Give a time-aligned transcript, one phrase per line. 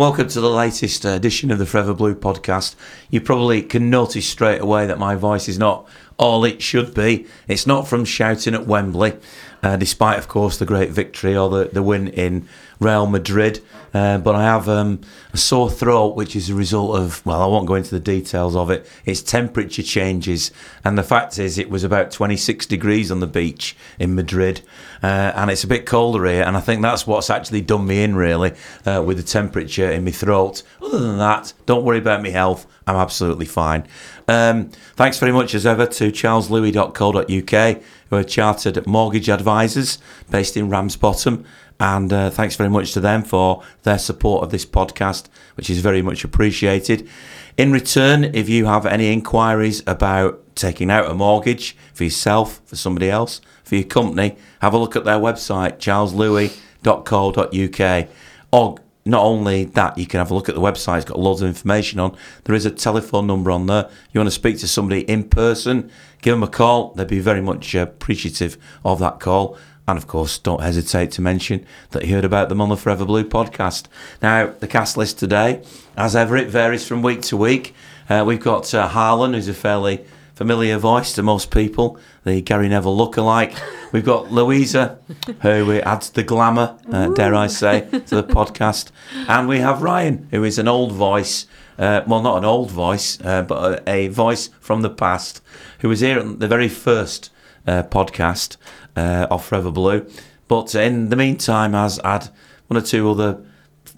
[0.00, 2.74] welcome to the latest edition of the Forever Blue podcast.
[3.10, 5.86] You probably can notice straight away that my voice is not
[6.16, 7.26] all it should be.
[7.48, 9.18] It's not from shouting at Wembley,
[9.62, 12.48] uh, despite, of course, the great victory or the, the win in
[12.80, 13.62] Real Madrid.
[13.92, 15.00] Uh, but I have um,
[15.32, 18.54] a sore throat, which is a result of, well, I won't go into the details
[18.54, 18.86] of it.
[19.04, 20.52] It's temperature changes.
[20.84, 24.62] And the fact is, it was about 26 degrees on the beach in Madrid.
[25.02, 26.42] Uh, and it's a bit colder here.
[26.42, 28.54] And I think that's what's actually done me in, really,
[28.86, 30.62] uh, with the temperature in my throat.
[30.80, 32.66] Other than that, don't worry about my health.
[32.86, 33.86] I'm absolutely fine.
[34.28, 39.98] Um, thanks very much, as ever, to charleslewis.co.uk, who are chartered mortgage advisors
[40.30, 41.44] based in Ramsbottom.
[41.80, 45.80] And uh, thanks very much to them for their support of this podcast, which is
[45.80, 47.08] very much appreciated.
[47.56, 52.76] In return, if you have any inquiries about taking out a mortgage for yourself, for
[52.76, 58.08] somebody else, for your company, have a look at their website, charleslewis.co.uk.
[58.52, 61.40] Or not only that, you can have a look at the website, it's got loads
[61.40, 62.14] of information on.
[62.44, 63.88] There is a telephone number on there.
[64.12, 65.90] You want to speak to somebody in person,
[66.20, 66.92] give them a call.
[66.92, 69.56] They'd be very much appreciative of that call.
[69.90, 73.04] And of course, don't hesitate to mention that you heard about them on the Forever
[73.04, 73.86] Blue podcast.
[74.22, 75.64] Now, the cast list today,
[75.96, 77.74] as ever, it varies from week to week.
[78.08, 80.04] Uh, we've got uh, Harlan, who's a fairly
[80.36, 83.60] familiar voice to most people, the Gary Neville lookalike.
[83.90, 85.00] We've got Louisa,
[85.42, 88.92] who adds the glamour, uh, dare I say, to the podcast.
[89.26, 91.46] And we have Ryan, who is an old voice.
[91.76, 95.42] Uh, well, not an old voice, uh, but a, a, voice from the past,
[95.80, 97.30] who was here at the very first
[97.66, 98.56] uh, podcast
[99.00, 100.06] uh, off Forever Blue.
[100.48, 102.28] But in the meantime, has had
[102.66, 103.42] one or two other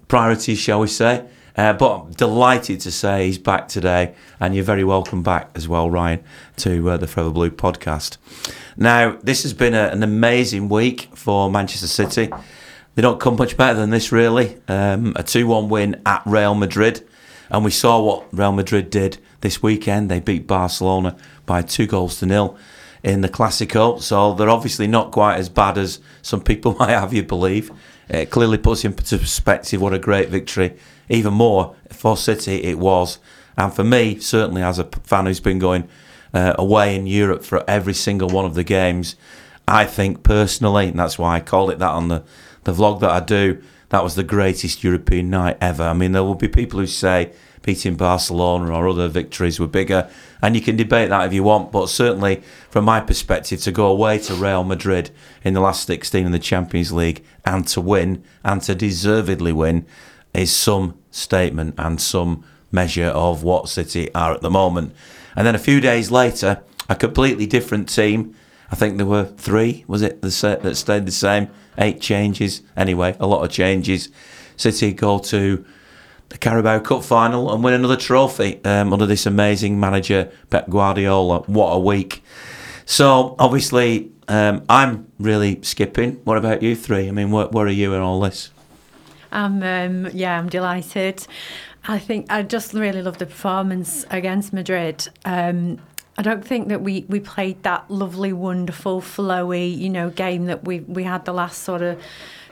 [0.07, 1.25] priorities, shall we say.
[1.55, 5.67] Uh, but I'm delighted to say he's back today, and you're very welcome back as
[5.67, 6.23] well, Ryan,
[6.57, 8.17] to uh, the Forever Blue podcast.
[8.75, 12.31] Now, this has been a, an amazing week for Manchester City.
[12.95, 14.57] They don't come much better than this, really.
[14.67, 17.07] Um, a 2 1 win at Real Madrid.
[17.49, 20.09] And we saw what Real Madrid did this weekend.
[20.09, 21.15] They beat Barcelona
[21.45, 22.57] by two goals to nil
[23.03, 24.01] in the Classico.
[24.01, 27.71] So they're obviously not quite as bad as some people might have you believe.
[28.09, 30.77] It clearly puts into perspective what a great victory,
[31.09, 33.19] even more for City it was.
[33.57, 35.87] And for me, certainly as a fan who's been going
[36.33, 39.15] uh, away in Europe for every single one of the games,
[39.67, 42.23] I think personally, and that's why I call it that on the,
[42.63, 45.83] the vlog that I do, that was the greatest European night ever.
[45.83, 47.31] I mean, there will be people who say
[47.61, 50.09] beating Barcelona or other victories were bigger.
[50.43, 53.87] And you can debate that if you want, but certainly from my perspective, to go
[53.87, 55.09] away to Real Madrid
[55.41, 59.85] in the last 16 in the Champions League and to win, and to deservedly win,
[60.33, 62.43] is some statement and some
[62.73, 64.93] measure of what City are at the moment.
[65.33, 68.35] And then a few days later, a completely different team.
[68.69, 71.47] I think there were three, was it, the set that stayed the same?
[71.77, 72.63] Eight changes.
[72.75, 74.09] Anyway, a lot of changes.
[74.57, 75.63] City go to
[76.33, 81.41] the Carabao Cup final and win another trophy um, under this amazing manager, Pep Guardiola.
[81.41, 82.23] What a week.
[82.85, 86.13] So, obviously, um, I'm really skipping.
[86.23, 87.07] What about you three?
[87.07, 88.49] I mean, where, where are you in all this?
[89.31, 91.25] Um, um, yeah, I'm delighted.
[91.87, 95.07] I think I just really love the performance against Madrid.
[95.25, 95.77] Um,
[96.17, 100.63] I don't think that we, we played that lovely, wonderful, flowy, you know, game that
[100.63, 102.01] we we had the last sort of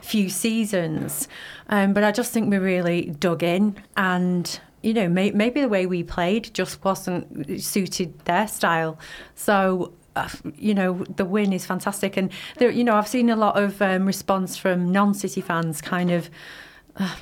[0.02, 1.28] few seasons.
[1.68, 5.68] Um, but I just think we really dug in and you know, may, maybe the
[5.68, 8.98] way we played just wasn't suited their style.
[9.34, 12.16] So, uh, you know, the win is fantastic.
[12.16, 15.80] And, there, you know, I've seen a lot of um, response from non City fans
[15.80, 16.28] kind of.
[16.94, 17.14] Uh,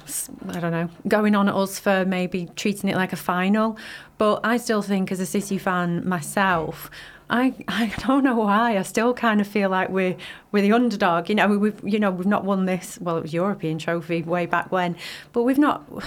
[0.48, 3.78] I don't know, going on at us for maybe treating it like a final.
[4.18, 6.90] But I still think, as a City fan myself,
[7.30, 8.76] I, I don't know why.
[8.76, 10.16] I still kind of feel like we're
[10.52, 11.28] we're the underdog.
[11.28, 12.98] You know, we've you know we've not won this.
[13.00, 14.96] Well, it was European trophy way back when,
[15.32, 15.84] but we've not.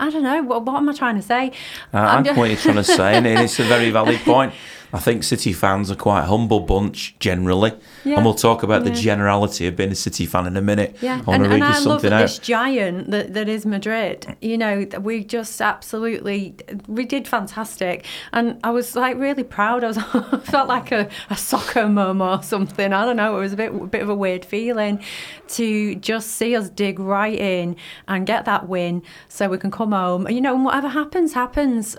[0.00, 0.40] I don't know.
[0.44, 1.50] What, what am I trying to say?
[1.92, 4.54] Uh, I know what you're trying to say, and it's a very valid point.
[4.92, 7.72] I think City fans are quite a humble bunch generally,
[8.04, 8.16] yeah.
[8.16, 8.90] and we'll talk about yeah.
[8.90, 10.96] the generality of being a City fan in a minute.
[11.00, 12.20] Yeah, I and, and I love out.
[12.20, 14.36] this giant that, that is Madrid.
[14.40, 16.56] You know, we just absolutely
[16.86, 19.84] we did fantastic, and I was like really proud.
[19.84, 22.92] I was I felt like a, a soccer mum or something.
[22.92, 23.36] I don't know.
[23.36, 25.04] It was a bit a bit of a weird feeling
[25.48, 27.76] to just see us dig right in
[28.06, 30.26] and get that win, so we can come home.
[30.26, 31.96] And you know, and whatever happens, happens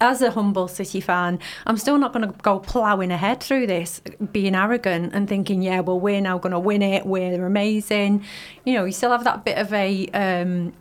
[0.00, 4.00] as a humble City fan, I'm still not going to go ploughing ahead through this,
[4.32, 7.06] being arrogant and thinking, yeah, well, we're now going to win it.
[7.06, 8.24] We're amazing.
[8.64, 10.72] You know, you still have that bit of a um,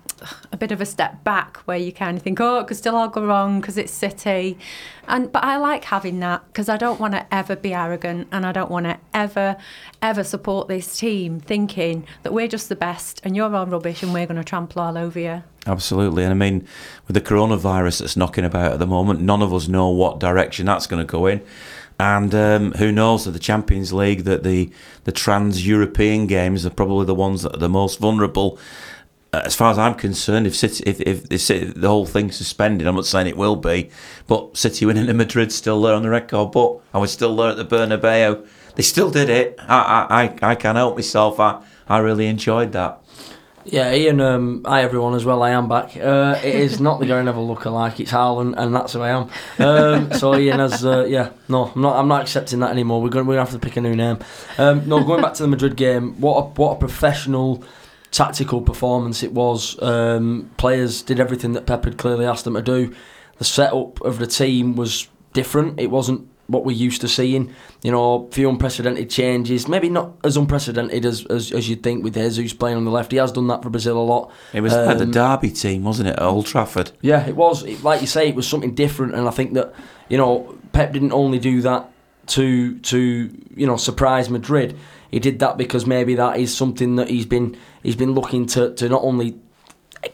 [0.51, 2.95] a bit of a step back where you kind of think, oh, it could still
[2.95, 4.57] all go wrong because it's City.
[5.07, 8.45] And but I like having that because I don't want to ever be arrogant and
[8.45, 9.57] I don't want to ever,
[10.01, 14.13] ever support this team thinking that we're just the best and you're all rubbish and
[14.13, 15.43] we're going to trample all over you.
[15.65, 16.23] Absolutely.
[16.23, 16.67] And I mean,
[17.07, 20.65] with the coronavirus that's knocking about at the moment, none of us know what direction
[20.65, 21.41] that's going to go in.
[21.99, 24.71] And um, who knows that the Champions League, that the,
[25.03, 28.57] the trans European games are probably the ones that are the most vulnerable.
[29.31, 32.35] Uh, as far as I'm concerned, if City, if, if, if City, the whole thing's
[32.35, 33.91] suspended, I'm not saying it will be,
[34.27, 36.51] but City winning in Madrid still there on the record.
[36.51, 38.47] But I was still there at the Bernabeu.
[38.75, 39.59] They still did it.
[39.59, 41.39] I I, I can't help myself.
[41.39, 43.01] I, I really enjoyed that.
[43.65, 45.43] Yeah, Ian, um, hi everyone as well.
[45.43, 45.95] I am back.
[45.95, 49.29] Uh, it is not the Gary Neville lookalike, it's Harlan, and that's who I am.
[49.59, 52.99] Um, so Ian has, uh, yeah, no, I'm not, I'm not accepting that anymore.
[53.01, 54.19] We're going, we're to have to pick a new name.
[54.57, 57.63] Um, no, going back to the Madrid game, what a, what a professional
[58.11, 59.81] tactical performance it was.
[59.81, 62.95] Um, players did everything that Pep had clearly asked them to do.
[63.37, 65.79] The setup of the team was different.
[65.79, 67.53] It wasn't what we're used to seeing.
[67.83, 69.67] You know, a few unprecedented changes.
[69.67, 73.11] Maybe not as unprecedented as, as, as you'd think with Jesus playing on the left.
[73.11, 74.31] He has done that for Brazil a lot.
[74.51, 76.91] It was um, the Derby team, wasn't it, at Old Trafford?
[77.01, 77.63] Yeah, it was.
[77.63, 79.73] It, like you say, it was something different, and I think that
[80.09, 81.91] you know Pep didn't only do that
[82.29, 84.77] to to you know surprise Madrid.
[85.11, 88.73] He did that because maybe that is something that he's been he's been looking to,
[88.75, 89.39] to not only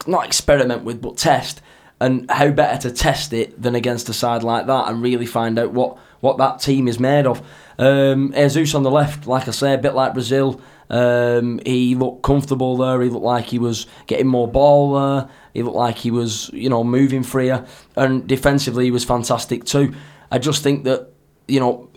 [0.06, 1.60] not experiment with but test.
[1.98, 5.58] And how better to test it than against a side like that and really find
[5.58, 7.40] out what what that team is made of.
[7.78, 10.60] Um, Jesus on the left, like I say, a bit like Brazil.
[10.88, 13.00] Um, he looked comfortable there.
[13.02, 15.28] He looked like he was getting more ball there.
[15.54, 17.66] He looked like he was, you know, moving freer.
[17.96, 19.94] And defensively, he was fantastic too.
[20.30, 21.12] I just think that,
[21.48, 21.88] you know,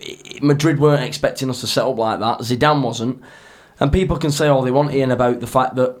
[0.42, 2.40] Madrid weren't expecting us to set up like that.
[2.40, 3.22] Zidane wasn't.
[3.78, 6.00] And people can say all they want in about the fact that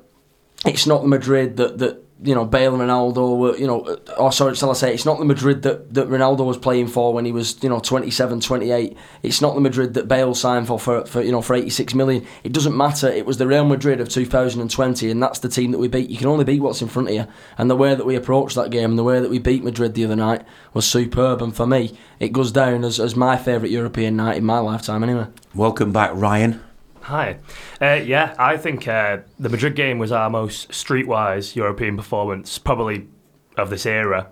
[0.64, 4.30] it's not Madrid that, that you know, Bale and Ronaldo were, you know, or uh,
[4.30, 7.24] sorry, shall I say, it's not the Madrid that, that Ronaldo was playing for when
[7.24, 8.96] he was, you know, 27, 28.
[9.22, 12.26] It's not the Madrid that Bale signed for, for, for, you know, for 86 million.
[12.44, 13.08] It doesn't matter.
[13.08, 16.10] It was the Real Madrid of 2020, and that's the team that we beat.
[16.10, 17.26] You can only beat what's in front of you.
[17.56, 19.94] And the way that we approached that game and the way that we beat Madrid
[19.94, 20.42] the other night
[20.74, 21.40] was superb.
[21.40, 25.02] And for me, it goes down as, as my favourite European night in my lifetime,
[25.02, 25.28] anyway.
[25.54, 26.62] Welcome back, Ryan.
[27.02, 27.38] Hi.
[27.80, 33.08] Uh, yeah, I think uh, the Madrid game was our most streetwise European performance, probably
[33.56, 34.30] of this era.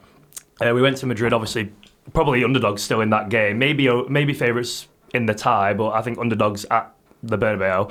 [0.60, 1.72] Uh, we went to Madrid, obviously,
[2.12, 3.58] probably underdogs still in that game.
[3.58, 7.90] Maybe maybe favourites in the tie, but I think underdogs at the Bernabeu.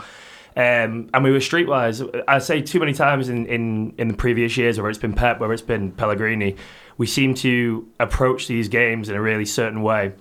[0.56, 2.24] Um, and we were streetwise.
[2.28, 5.40] I say too many times in, in, in the previous years, whether it's been Pep,
[5.40, 6.56] whether it's been Pellegrini,
[6.98, 10.14] we seem to approach these games in a really certain way.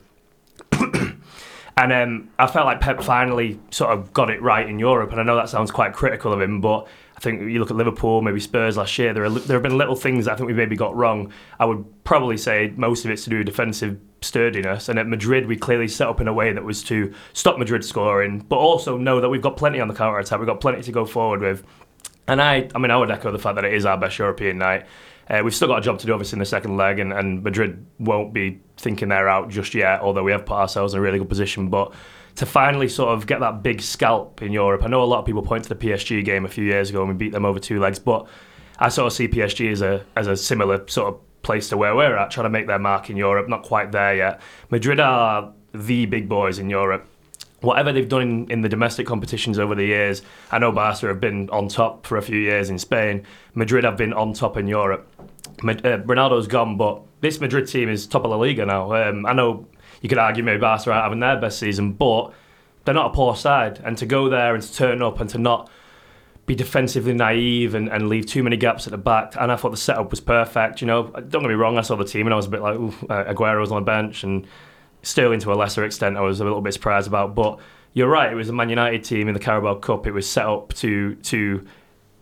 [1.79, 5.11] And um, I felt like Pep finally sort of got it right in Europe.
[5.11, 7.77] And I know that sounds quite critical of him, but I think you look at
[7.77, 9.13] Liverpool, maybe Spurs last year.
[9.13, 11.33] There are there have been little things that I think we maybe got wrong.
[11.61, 14.89] I would probably say most of it's to do with defensive sturdiness.
[14.89, 17.85] And at Madrid, we clearly set up in a way that was to stop Madrid
[17.85, 20.39] scoring, but also know that we've got plenty on the counter attack.
[20.39, 21.63] We've got plenty to go forward with.
[22.27, 24.57] And I, I mean, I would echo the fact that it is our best European
[24.57, 24.87] night.
[25.29, 27.43] Uh, we've still got a job to do, obviously, in the second leg, and, and
[27.43, 31.01] Madrid won't be thinking they're out just yet, although we have put ourselves in a
[31.03, 31.69] really good position.
[31.69, 31.93] But
[32.37, 35.27] to finally sort of get that big scalp in Europe, I know a lot of
[35.27, 37.59] people point to the PSG game a few years ago and we beat them over
[37.59, 38.29] two legs, but
[38.79, 41.97] I sort of see PSG as a as a similar sort of place to where
[41.97, 43.49] we're at, trying to make their mark in Europe.
[43.49, 44.41] Not quite there yet.
[44.71, 47.09] Madrid are the big boys in Europe
[47.61, 51.21] whatever they've done in, in, the domestic competitions over the years, I know Barca have
[51.21, 53.25] been on top for a few years in Spain.
[53.55, 55.09] Madrid have been on top in Europe.
[55.63, 58.93] Uh, Ronaldo's gone, but this Madrid team is top of the Liga now.
[58.93, 59.67] Um, I know
[60.03, 62.33] you could argue maybe Barca aren't having their best season, but
[62.85, 63.81] they're not a poor side.
[63.85, 65.71] And to go there and to turn up and to not
[66.47, 69.35] be defensively naive and, and leave too many gaps at the back.
[69.39, 70.81] And I thought the setup was perfect.
[70.81, 72.63] You know, don't get me wrong, I saw the team and I was a bit
[72.63, 74.47] like, ooh, Aguero was on the bench and
[75.07, 77.35] Sterling to a lesser extent, I was a little bit surprised about.
[77.35, 77.61] But
[77.93, 80.07] you're right, it was a Man United team in the Carabao Cup.
[80.07, 81.65] It was set up to to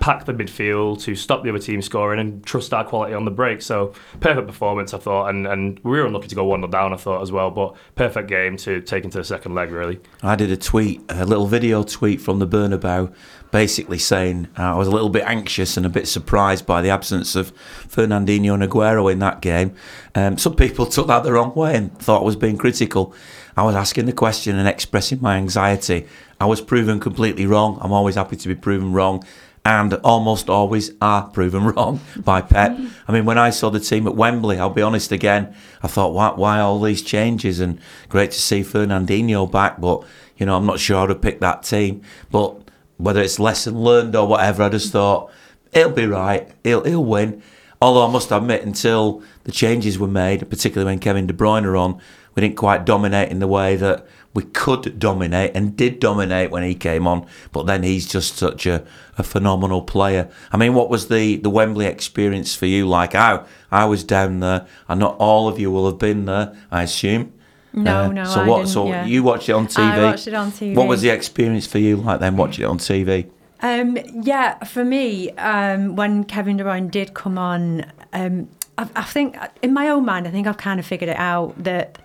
[0.05, 3.31] pack the midfield, to stop the other team scoring, and trust our quality on the
[3.31, 3.63] break.
[3.63, 6.93] So perfect performance, I thought, and, and we were unlucky to go one 0 down,
[6.93, 7.51] I thought as well.
[7.51, 9.99] But perfect game to take into the second leg, really.
[10.23, 13.15] I did a tweet, a little video tweet from the Bernabeu,
[13.51, 16.91] basically saying uh, I was a little bit anxious and a bit surprised by the
[16.91, 19.75] absence of Fernandinho and Aguero in that game.
[20.15, 23.15] Um, some people took that the wrong way and thought I was being critical.
[23.57, 26.07] I was asking the question and expressing my anxiety.
[26.39, 27.79] I was proven completely wrong.
[27.81, 29.25] I'm always happy to be proven wrong
[29.64, 32.78] and almost always are proven wrong by Pep.
[33.09, 36.12] I mean, when I saw the team at Wembley, I'll be honest again, I thought,
[36.12, 37.61] why, why all these changes?
[37.61, 37.78] And
[38.09, 40.04] great to see Fernandinho back, but,
[40.37, 42.02] you know, I'm not sure I'd have picked that team.
[42.30, 42.56] But
[42.99, 45.30] whether it's lesson learned or whatever, I just thought,
[45.73, 47.42] he'll be right, he'll, he'll win.
[47.80, 51.76] Although I must admit, until the changes were made, particularly when Kevin De Bruyne are
[51.76, 52.00] on,
[52.35, 56.62] we didn't quite dominate in the way that we could dominate and did dominate when
[56.64, 58.85] he came on, but then he's just such a,
[59.17, 60.29] a phenomenal player.
[60.53, 63.14] I mean, what was the, the Wembley experience for you like?
[63.14, 66.83] I, I was down there, and not all of you will have been there, I
[66.83, 67.33] assume.
[67.73, 68.57] No, Uh, no, So I what?
[68.59, 69.05] didn't, so yeah.
[69.05, 69.79] you watched it on TV.
[69.83, 70.75] I watched it on TV.
[70.75, 73.31] What was the experience for you like then watching it on TV?
[73.61, 79.03] Um, yeah, for me, um, when Kevin De Bruyne did come on, um, I, I
[79.05, 81.99] think in my own mind, I think I've kind of figured it out that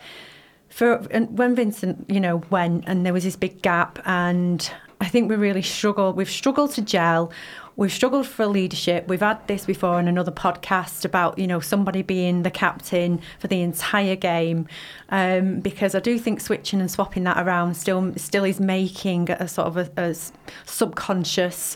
[0.80, 4.72] for and when Vincent, you know, went and there was this big gap, and
[5.02, 6.16] I think we really struggled.
[6.16, 7.34] We've struggled to gel.
[7.76, 9.06] We've struggled for leadership.
[9.10, 13.50] We've had this before in another podcast about you know somebody being the captain for
[13.50, 14.70] the entire game,
[15.10, 19.50] um, because I do think switching and swapping that around still still is making a
[19.50, 20.16] sort of a
[20.66, 21.76] subconscious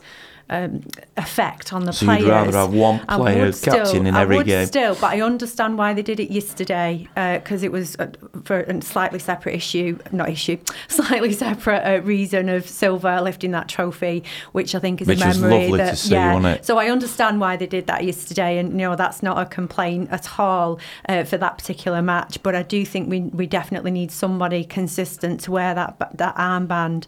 [0.49, 0.81] um,
[1.17, 2.23] effect on the So players.
[2.23, 4.65] you'd rather have one player captain still- in I every would game?
[4.67, 8.07] Still, but I understand why they did it yesterday because it was uh,
[8.43, 10.57] for a slightly separate issue, not issue,
[10.87, 15.25] slightly separate uh, reason of Silva lifting that trophy, which I think is Which a
[15.27, 16.61] memory that see, yeah.
[16.61, 20.09] So I understand why they did that yesterday, and you know that's not a complaint
[20.11, 22.41] at all uh, for that particular match.
[22.43, 27.05] But I do think we we definitely need somebody consistent to wear that that armband.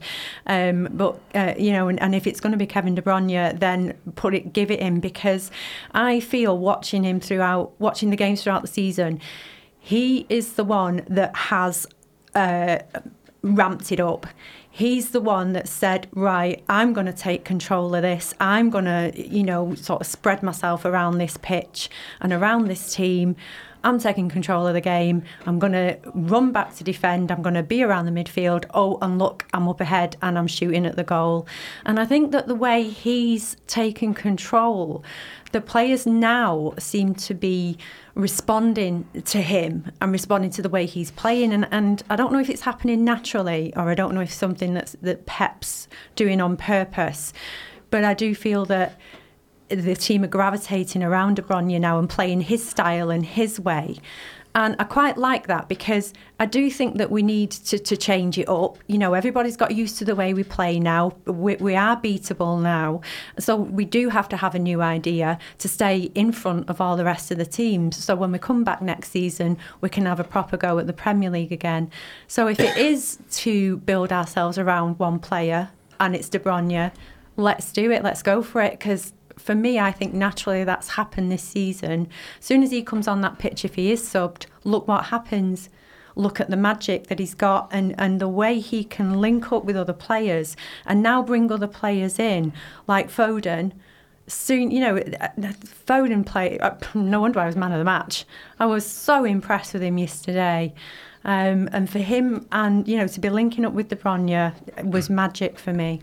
[0.47, 3.24] Um, but uh, you know, and, and if it's going to be Kevin De Bruyne,
[3.29, 5.51] then put it, give it him because
[5.91, 9.19] I feel watching him throughout, watching the games throughout the season,
[9.79, 11.85] he is the one that has
[12.33, 12.79] uh,
[13.41, 14.27] ramped it up.
[14.69, 18.33] He's the one that said, right, I'm going to take control of this.
[18.41, 21.89] I'm going to, you know, sort of spread myself around this pitch
[22.19, 23.37] and around this team.
[23.85, 25.23] I'm taking control of the game.
[25.45, 27.31] I'm going to run back to defend.
[27.31, 28.65] I'm going to be around the midfield.
[28.73, 31.47] Oh, and look, I'm up ahead and I'm shooting at the goal.
[31.85, 35.03] And I think that the way he's taken control,
[35.51, 37.77] the players now seem to be
[38.15, 41.53] responding to him and responding to the way he's playing.
[41.53, 44.73] And, and I don't know if it's happening naturally or I don't know if something
[44.73, 47.33] that's, that Pep's doing on purpose.
[47.91, 48.99] But I do feel that
[49.69, 53.97] the team are gravitating around De Bruyne now and playing his style and his way.
[54.55, 58.37] And I quite like that because I do think that we need to, to change
[58.37, 58.77] it up.
[58.87, 61.13] You know, everybody's got used to the way we play now.
[61.25, 63.01] We, we are beatable now.
[63.37, 66.95] So we do have to have a new idea to stay in front of all
[66.95, 68.01] the rest of the teams.
[68.01, 70.93] So when we come back next season, we can have a proper go at the
[70.93, 71.91] Premier League again.
[72.27, 75.69] So if it is to build ourselves around one player
[75.99, 76.93] and it's De Bruyne,
[77.35, 78.03] let's do it.
[78.03, 82.07] Let's go for it because for me, I think naturally that's happened this season.
[82.39, 85.69] As soon as he comes on that pitch, if he is subbed, look what happens.
[86.15, 89.65] Look at the magic that he's got and, and the way he can link up
[89.65, 92.53] with other players and now bring other players in,
[92.87, 93.73] like Foden.
[94.27, 96.57] Soon, you know, Foden play.
[96.95, 98.25] No wonder I was man of the match.
[98.59, 100.73] I was so impressed with him yesterday.
[101.25, 105.09] Um, and for him, and you know, to be linking up with De Bruyne was
[105.09, 106.01] magic for me.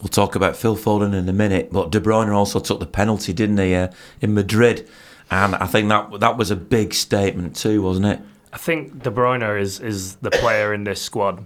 [0.00, 3.32] We'll talk about Phil Foden in a minute, but De Bruyne also took the penalty,
[3.32, 3.88] didn't he, uh,
[4.20, 4.88] in Madrid?
[5.30, 8.20] And I think that that was a big statement too, wasn't it?
[8.52, 11.44] I think De Bruyne is is the player in this squad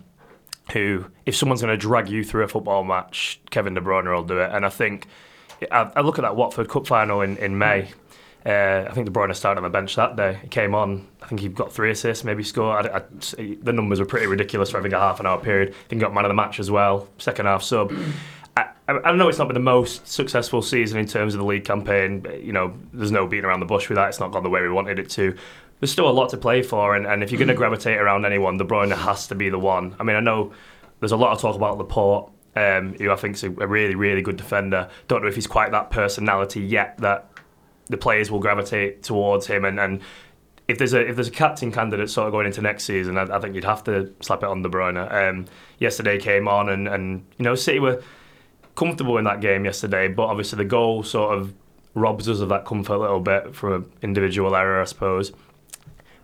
[0.72, 4.24] who, if someone's going to drag you through a football match, Kevin De Bruyne will
[4.24, 4.50] do it.
[4.52, 5.06] And I think
[5.70, 7.88] I, I look at that Watford Cup final in in May.
[8.46, 10.38] Uh, I think De Bruyne started on the bench that day.
[10.42, 11.06] He came on.
[11.22, 12.86] I think he got three assists, maybe scored.
[12.86, 15.70] I, I, the numbers were pretty ridiculous for having a half an hour period.
[15.70, 17.92] I think he got man of the match as well, second half sub.
[18.88, 22.26] I, know it's not been the most successful season in terms of the league campaign.
[22.42, 24.08] You know, there's no beating around the bush with that.
[24.08, 25.36] It's not gone the way we wanted it to.
[25.80, 28.24] There's still a lot to play for, and, and if you're going to gravitate around
[28.24, 29.94] anyone, De Bruyne has to be the one.
[30.00, 30.52] I mean, I know
[31.00, 33.94] there's a lot of talk about Laporte, um, who I think is a, a really,
[33.94, 34.88] really good defender.
[35.06, 37.30] Don't know if he's quite that personality yet that
[37.86, 40.00] the players will gravitate towards him, and, and
[40.66, 43.22] if there's a if there's a captain candidate sort of going into next season, I,
[43.36, 44.98] I think you'd have to slap it on De Bruyne.
[45.12, 45.46] Um,
[45.78, 48.02] yesterday came on, and, and you know City were
[48.78, 51.52] comfortable in that game yesterday, but obviously the goal sort of
[51.94, 55.32] robs us of that comfort a little bit from an individual error, I suppose.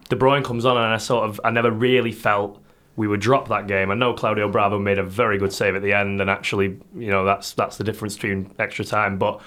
[0.09, 2.63] De Bruyne comes on, and I sort of I never really felt
[2.95, 3.91] we would drop that game.
[3.91, 7.11] I know Claudio Bravo made a very good save at the end, and actually, you
[7.11, 9.41] know, that's that's the difference between extra time, but.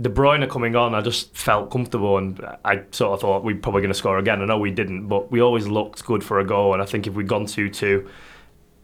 [0.00, 3.56] De Bruyne coming on, I just felt comfortable, and I sort of thought we are
[3.56, 4.40] probably going to score again.
[4.40, 6.72] I know we didn't, but we always looked good for a goal.
[6.72, 8.08] And I think if we'd gone two-two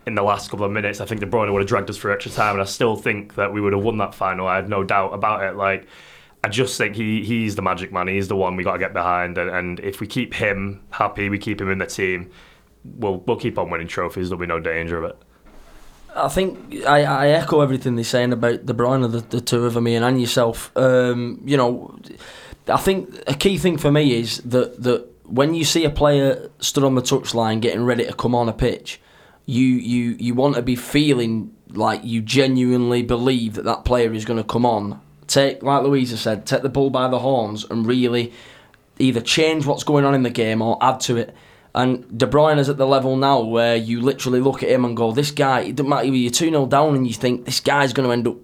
[0.06, 2.10] in the last couple of minutes, I think De Bruyne would have dragged us for
[2.10, 2.54] extra time.
[2.54, 4.46] And I still think that we would have won that final.
[4.46, 5.56] I had no doubt about it.
[5.56, 5.86] Like,
[6.42, 8.08] I just think he he's the magic man.
[8.08, 9.38] He's the one we got to get behind.
[9.38, 12.30] And, and if we keep him happy, we keep him in the team,
[12.84, 14.28] we'll we'll keep on winning trophies.
[14.28, 15.16] There'll be no danger of it.
[16.16, 19.74] I think I, I echo everything they're saying about De Bruyne, the, the two of
[19.74, 20.70] them, Ian, and yourself.
[20.76, 21.98] Um, you know,
[22.68, 26.50] I think a key thing for me is that, that when you see a player
[26.60, 29.00] stood on the touchline getting ready to come on a pitch,
[29.46, 34.24] you you you want to be feeling like you genuinely believe that that player is
[34.24, 35.00] going to come on.
[35.26, 38.32] Take like Louisa said, take the bull by the horns and really
[38.98, 41.34] either change what's going on in the game or add to it.
[41.74, 44.96] And De Bruyne is at the level now where you literally look at him and
[44.96, 47.92] go, this guy, it doesn't matter you're 2 0 down and you think this guy's
[47.92, 48.36] going to end up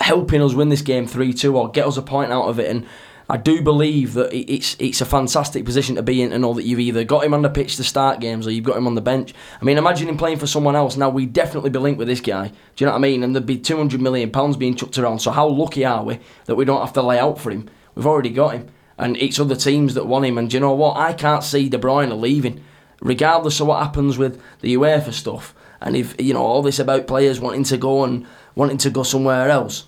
[0.00, 2.68] helping us win this game 3 2 or get us a point out of it.
[2.68, 2.86] And
[3.30, 6.64] I do believe that it's it's a fantastic position to be in to know that
[6.64, 8.94] you've either got him on the pitch to start games or you've got him on
[8.94, 9.34] the bench.
[9.60, 10.96] I mean, imagine him playing for someone else.
[10.96, 12.48] Now we'd definitely be linked with this guy.
[12.48, 13.22] Do you know what I mean?
[13.22, 15.18] And there'd be two hundred million pounds being chucked around.
[15.18, 17.68] So how lucky are we that we don't have to lay out for him?
[17.94, 20.38] We've already got him, and it's other teams that want him.
[20.38, 20.96] And do you know what?
[20.96, 22.64] I can't see De Bruyne leaving,
[23.02, 25.54] regardless of what happens with the UEFA stuff.
[25.82, 29.02] And if you know all this about players wanting to go and wanting to go
[29.02, 29.84] somewhere else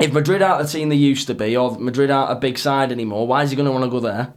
[0.00, 2.90] if Madrid aren't the team they used to be, or Madrid aren't a big side
[2.90, 4.32] anymore, why is he going to want to go there?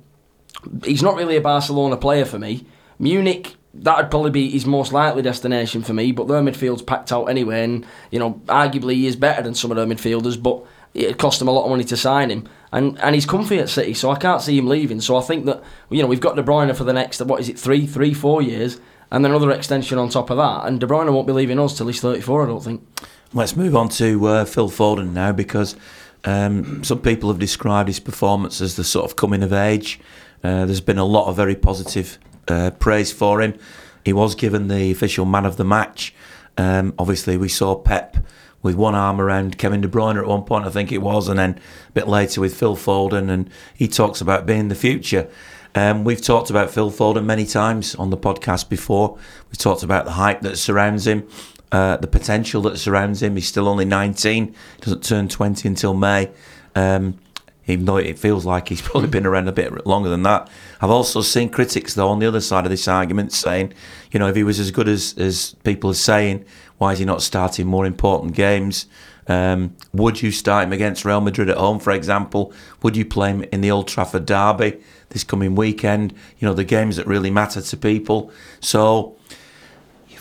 [0.84, 2.66] He's not really a Barcelona player for me.
[3.00, 7.12] Munich, that would probably be his most likely destination for me, but their midfield's packed
[7.12, 10.64] out anyway, and you know, arguably he is better than some of their midfielders, but
[10.94, 13.70] it cost him a lot of money to sign him, and and he's comfy at
[13.70, 15.02] City, so I can't see him leaving.
[15.02, 17.50] So I think that you know we've got De Bruyne for the next what is
[17.50, 18.80] it three, three, four years,
[19.12, 21.76] and then another extension on top of that, and De Bruyne won't be leaving us
[21.78, 22.88] till he's 34, I don't think.
[23.36, 25.76] Let's move on to uh, Phil Foden now because
[26.24, 30.00] um, some people have described his performance as the sort of coming of age.
[30.44, 33.58] Uh, there's been a lot of very positive uh, praise for him.
[34.06, 36.14] He was given the official man of the match.
[36.60, 38.18] Um, obviously, we saw Pep
[38.62, 41.40] with one arm around Kevin De Bruyne at one point, I think it was, and
[41.40, 41.60] then
[41.90, 45.28] a bit later with Phil Foden, and he talks about being the future.
[45.74, 49.18] Um, we've talked about Phil Foden many times on the podcast before.
[49.50, 51.28] We've talked about the hype that surrounds him
[51.74, 53.36] uh, the potential that surrounds him.
[53.36, 56.30] He's still only 19, doesn't turn 20 until May.
[56.76, 57.20] Um,
[57.66, 60.50] even though it feels like he's probably been around a bit longer than that.
[60.82, 63.74] I've also seen critics, though, on the other side of this argument saying,
[64.12, 66.46] you know, if he was as good as, as people are saying,
[66.78, 68.86] why is he not starting more important games?
[69.28, 72.54] Um, would you start him against Real Madrid at home, for example?
[72.84, 76.14] Would you play him in the Old Trafford derby this coming weekend?
[76.38, 78.32] You know, the games that really matter to people.
[78.60, 79.16] So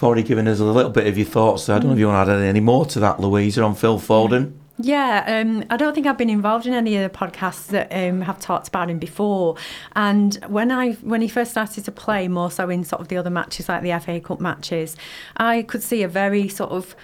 [0.03, 1.62] You've already given us a little bit of your thoughts.
[1.62, 3.77] So I don't know if you want to add any more to that, Louisa, on
[3.77, 4.53] Phil Foden.
[4.77, 8.23] Yeah, um, I don't think I've been involved in any of the podcasts that um,
[8.23, 9.57] have talked about him before.
[9.95, 13.17] And when I when he first started to play, more so in sort of the
[13.17, 14.97] other matches like the FA Cup matches,
[15.37, 16.97] I could see a very sort of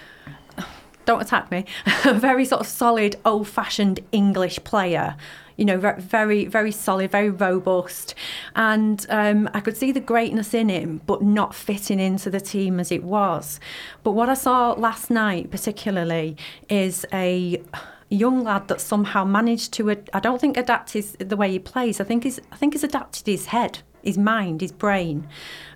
[1.05, 1.63] don't attack me,
[2.03, 5.15] a very sort of solid, old-fashioned English player
[5.59, 8.15] you know, very, very solid, very robust.
[8.55, 12.79] And um, I could see the greatness in him, but not fitting into the team
[12.79, 13.59] as it was.
[14.01, 16.37] But what I saw last night, particularly,
[16.69, 17.61] is a
[18.09, 21.99] young lad that somehow managed to I don't think adapt his the way he plays.
[21.99, 25.27] I think he's I think he's adapted his head, his mind, his brain.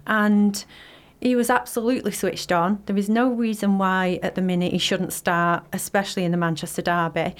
[0.08, 0.63] And
[1.24, 2.82] he was absolutely switched on.
[2.86, 6.82] There is no reason why at the minute he shouldn't start, especially in the Manchester
[6.82, 7.36] derby.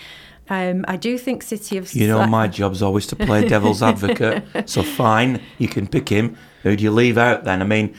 [0.49, 1.93] Um, I do think City of.
[1.93, 4.69] You know, my job's always to play devil's advocate.
[4.69, 6.38] so fine, you can pick him.
[6.63, 7.62] Who do you leave out then?
[7.62, 7.95] I mean,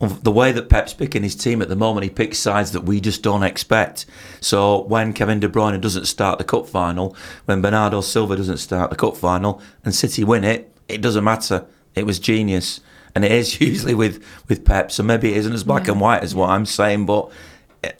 [0.00, 3.00] the way that Pep's picking his team at the moment, he picks sides that we
[3.00, 4.04] just don't expect.
[4.40, 8.90] So when Kevin De Bruyne doesn't start the cup final, when Bernardo Silva doesn't start
[8.90, 11.66] the cup final, and City win it, it doesn't matter.
[11.94, 12.80] It was genius,
[13.14, 14.90] and it is usually with with Pep.
[14.90, 15.92] So maybe it isn't as black yeah.
[15.92, 17.30] and white as what I'm saying, but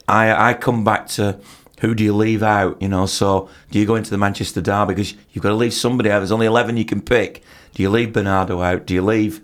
[0.07, 1.39] I I come back to
[1.83, 2.81] who do you leave out?
[2.81, 5.73] You know, so do you go into the Manchester derby because you've got to leave
[5.73, 6.19] somebody out?
[6.19, 7.43] There's only eleven you can pick.
[7.73, 8.85] Do you leave Bernardo out?
[8.85, 9.41] Do you leave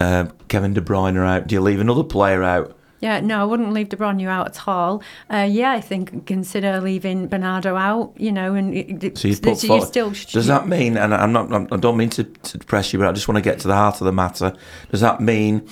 [0.00, 1.46] uh, Kevin De Bruyne out?
[1.46, 2.74] Do you leave another player out?
[3.00, 5.02] Yeah, no, I wouldn't leave De Bruyne out at all.
[5.28, 8.14] Uh, yeah, I think consider leaving Bernardo out.
[8.16, 8.72] You know, and
[9.18, 10.10] so you put so you still.
[10.10, 10.96] Does that mean?
[10.96, 11.72] And I'm not.
[11.72, 13.74] I don't mean to, to press you, but I just want to get to the
[13.74, 14.54] heart of the matter.
[14.90, 15.68] Does that mean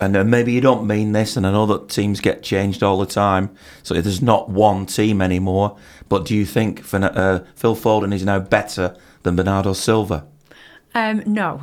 [0.00, 3.06] and maybe you don't mean this, and I know that teams get changed all the
[3.06, 3.50] time,
[3.82, 5.76] so there's not one team anymore.
[6.08, 10.26] But do you think uh, Phil Foden is now better than Bernardo Silva?
[10.94, 11.60] Um, no,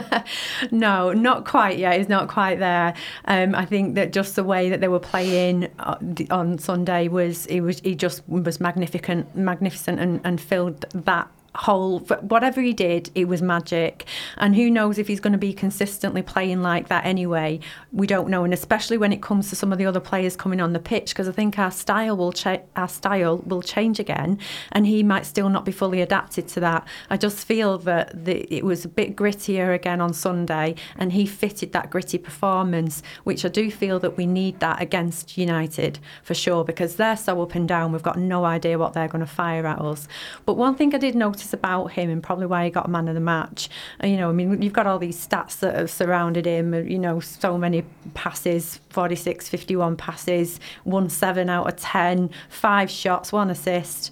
[0.70, 1.96] no, not quite yet.
[1.96, 2.92] He's not quite there.
[3.24, 5.96] Um, I think that just the way that they were playing uh,
[6.30, 12.00] on Sunday was he was he just was magnificent, magnificent, and, and filled that whole
[12.00, 14.04] whatever he did it was magic.
[14.36, 17.60] And who knows if he's going to be consistently playing like that anyway.
[17.92, 20.60] We don't know and especially when it comes to some of the other players coming
[20.60, 24.38] on the pitch because i think our style will cha- our style will change again
[24.72, 26.86] and he might still not be fully adapted to that.
[27.10, 31.26] I just feel that the, it was a bit grittier again on sunday and he
[31.26, 36.34] fitted that gritty performance which i do feel that we need that against united for
[36.34, 39.26] sure because they're so up and down we've got no idea what they're going to
[39.26, 40.06] fire at us.
[40.44, 43.06] But one thing i did notice notice about him and probably why he got man
[43.06, 43.68] of the match.
[44.02, 46.74] You know, I mean, you've got all these stats that have surrounded him.
[46.74, 53.32] You know, so many passes, 46, 51 passes, 1 seven out of 10, five shots,
[53.32, 54.10] one assist.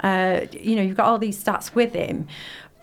[0.00, 2.26] Uh, you know, you've got all these stats with him.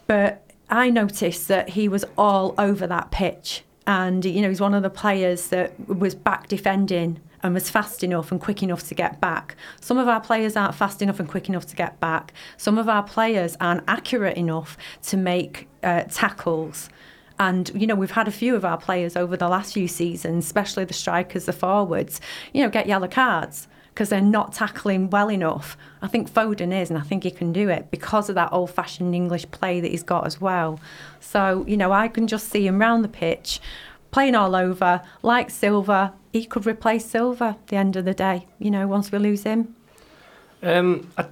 [0.08, 3.64] But I noticed that he was all over that pitch.
[3.86, 8.04] And, you know, he's one of the players that was back defending and was fast
[8.04, 9.56] enough and quick enough to get back.
[9.82, 12.34] Some of our players aren't fast enough and quick enough to get back.
[12.58, 16.90] Some of our players aren't accurate enough to make uh, tackles.
[17.40, 20.46] And, you know, we've had a few of our players over the last few seasons,
[20.46, 22.22] especially the strikers, the forwards,
[22.54, 25.78] you know, get yellow cards because they're not tackling well enough.
[26.02, 28.72] I think Foden is, and I think he can do it because of that old
[28.72, 30.80] fashioned English play that he's got as well.
[31.20, 33.60] So, you know, I can just see him round the pitch
[34.14, 36.14] playing all over, like Silva.
[36.32, 39.44] He could replace Silva at the end of the day, you know, once we lose
[39.44, 39.76] him.
[40.62, 41.26] Um, I,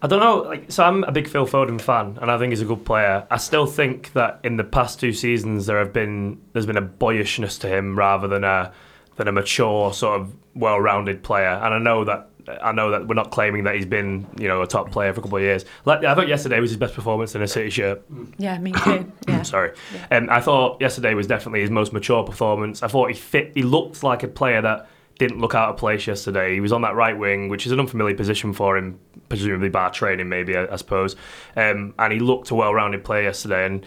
[0.00, 0.38] I don't know.
[0.42, 3.26] Like, so I'm a big Phil Foden fan, and I think he's a good player.
[3.30, 6.82] I still think that in the past two seasons there have been there's been a
[6.82, 8.72] boyishness to him rather than a
[9.16, 11.60] than a mature sort of well-rounded player.
[11.62, 14.62] And I know that I know that we're not claiming that he's been, you know,
[14.62, 15.64] a top player for a couple of years.
[15.84, 18.04] Like, I thought yesterday was his best performance in a City shirt.
[18.38, 19.12] Yeah, me too.
[19.28, 19.42] Yeah.
[19.42, 19.72] Sorry,
[20.10, 22.82] and um, I thought yesterday was definitely his most mature performance.
[22.82, 23.52] I thought he fit.
[23.54, 26.54] He looked like a player that didn't look out of place yesterday.
[26.54, 29.88] He was on that right wing, which is an unfamiliar position for him, presumably by
[29.88, 31.16] training, maybe I, I suppose.
[31.56, 33.66] Um, and he looked a well-rounded player yesterday.
[33.66, 33.84] And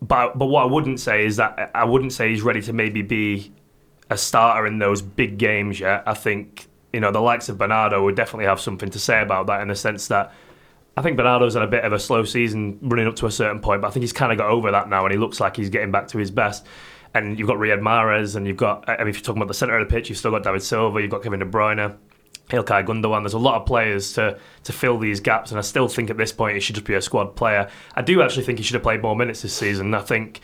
[0.00, 3.02] but but what I wouldn't say is that I wouldn't say he's ready to maybe
[3.02, 3.52] be
[4.10, 6.02] a starter in those big games yet.
[6.06, 9.46] I think you know the likes of Bernardo would definitely have something to say about
[9.46, 10.32] that in the sense that
[10.96, 13.60] I think Bernardo's had a bit of a slow season running up to a certain
[13.60, 15.56] point, but I think he's kind of got over that now, and he looks like
[15.56, 16.66] he's getting back to his best.
[17.14, 19.54] And you've got Riyad Mahrez, and you've got I mean, if you're talking about the
[19.54, 21.96] centre of the pitch, you've still got David Silva, you've got Kevin De Bruyne.
[22.48, 23.22] Ilkay Gundogan.
[23.22, 26.18] There's a lot of players to to fill these gaps, and I still think at
[26.18, 27.70] this point he should just be a squad player.
[27.94, 29.94] I do actually think he should have played more minutes this season.
[29.94, 30.40] I think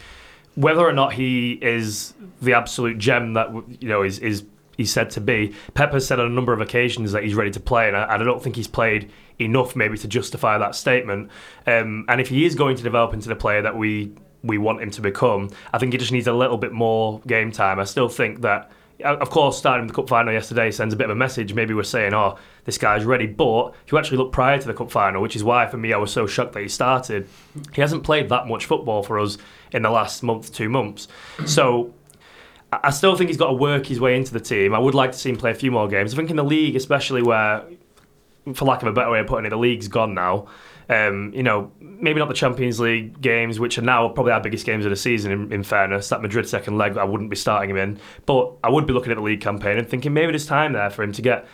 [0.54, 4.44] whether or not he is the absolute gem that you know is is
[4.78, 7.50] he's said to be, Pep has said on a number of occasions that he's ready
[7.50, 11.30] to play, and I, I don't think he's played enough maybe to justify that statement.
[11.66, 14.12] Um, and if he is going to develop into the player that we
[14.44, 17.50] we want him to become, I think he just needs a little bit more game
[17.50, 17.80] time.
[17.80, 18.70] I still think that
[19.04, 21.54] of course, starting the cup final yesterday sends a bit of a message.
[21.54, 24.74] Maybe we're saying, "Oh, this guy's ready," but if you actually look prior to the
[24.74, 27.28] cup final, which is why for me I was so shocked that he started,
[27.72, 29.38] he hasn't played that much football for us
[29.72, 31.06] in the last month, two months.
[31.46, 31.94] So
[32.72, 34.74] I still think he's got to work his way into the team.
[34.74, 36.12] I would like to see him play a few more games.
[36.12, 37.64] I think in the league, especially where,
[38.52, 40.48] for lack of a better way of putting it, the league's gone now.
[40.90, 44.64] Um, you know, maybe not the Champions League games, which are now probably our biggest
[44.66, 45.32] games of the season.
[45.32, 48.70] In, in, fairness, that Madrid second leg, I wouldn't be starting him in, but I
[48.70, 51.12] would be looking at the league campaign and thinking maybe there's time there for him
[51.12, 51.46] to get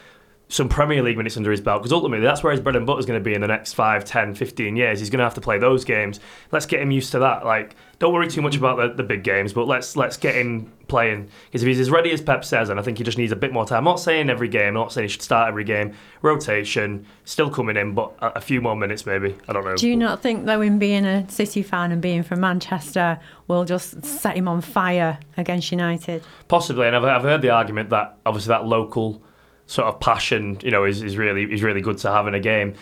[0.49, 3.01] some Premier League minutes under his belt because ultimately that's where his bread and butter
[3.01, 5.01] is going to be in the next 5, 10, 15 years.
[5.01, 6.21] He's going to have to play those games.
[6.53, 7.45] Let's get him used to that.
[7.45, 10.71] Like, don't worry too much about the, the big games, but let's let's get him
[10.87, 13.33] playing because if he's as ready as Pep says, and I think he just needs
[13.33, 13.79] a bit more time.
[13.79, 15.95] I'm not saying every game, I'm not saying he should start every game.
[16.21, 19.37] Rotation, still coming in, but a, a few more minutes maybe.
[19.49, 19.77] I don't know.
[19.77, 23.65] Do you not think though, in being a City fan and being from Manchester, will
[23.65, 26.23] just set him on fire against United?
[26.49, 29.23] Possibly, and I've, I've heard the argument that obviously that local
[29.67, 32.41] sort of passion, you know, is, is really is really good to have in a
[32.41, 32.75] game.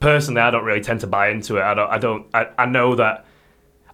[0.00, 1.62] Personally, I don't really tend to buy into it.
[1.62, 1.90] I don't.
[1.90, 2.26] I don't.
[2.34, 3.26] I, I know that.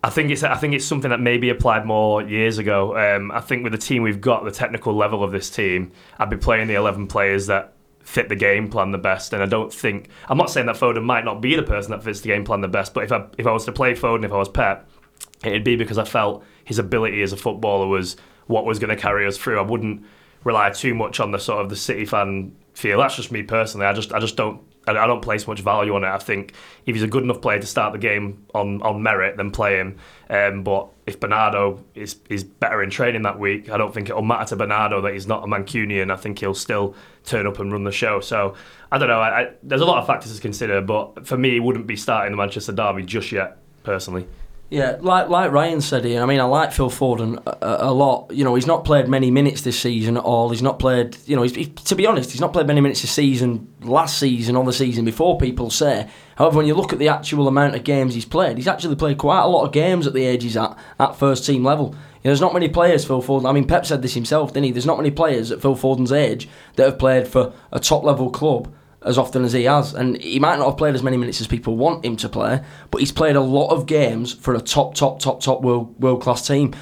[0.05, 0.43] I think it's.
[0.43, 2.97] I think it's something that maybe applied more years ago.
[2.97, 6.31] Um, I think with the team we've got, the technical level of this team, I'd
[6.31, 9.33] be playing the eleven players that fit the game plan the best.
[9.33, 10.09] And I don't think.
[10.29, 12.61] I'm not saying that Foden might not be the person that fits the game plan
[12.61, 14.91] the best, but if I if I was to play Foden, if I was Pep,
[15.45, 18.17] it'd be because I felt his ability as a footballer was
[18.49, 19.59] what was going to carry us through.
[19.59, 20.05] I wouldn't
[20.45, 22.99] rely too much on the sort of the City fan feel.
[22.99, 23.87] That's just me personally.
[23.87, 26.09] I just I just don't I don't place much value on it.
[26.09, 26.55] I think
[26.87, 29.77] if he's a good enough player to start the game on, on merit, then play
[29.77, 29.99] him.
[30.29, 34.23] Um, but if Bernardo is is better in training that week, I don't think it'll
[34.23, 36.11] matter to Bernardo that he's not a Mancunian.
[36.11, 38.21] I think he'll still turn up and run the show.
[38.21, 38.55] So
[38.91, 39.21] I don't know.
[39.21, 41.97] I, I, there's a lot of factors to consider, but for me, he wouldn't be
[41.97, 44.27] starting the Manchester derby just yet, personally.
[44.73, 47.91] Yeah, like like Ryan said here, I mean, I like Phil Foden a, uh, uh,
[47.91, 48.31] a, lot.
[48.33, 50.49] You know, he's not played many minutes this season at all.
[50.49, 53.03] He's not played, you know, he's, he, to be honest, he's not played many minutes
[53.03, 56.09] this season, last season or the season before, people say.
[56.37, 59.19] However, when you look at the actual amount of games he's played, he's actually played
[59.19, 61.89] quite a lot of games at the age he's at, at first team level.
[61.89, 63.47] You know, there's not many players, Phil Foden.
[63.47, 64.71] I mean, Pep said this himself, didn't he?
[64.71, 68.31] There's not many players at Phil Foden's age that have played for a top level
[68.31, 68.73] club
[69.05, 69.95] as often as he has.
[69.95, 72.63] And he might not have played as many minutes as people want him to play,
[72.91, 76.23] but he's played a lot of games for a top, top, top, top world world
[76.23, 76.75] class team.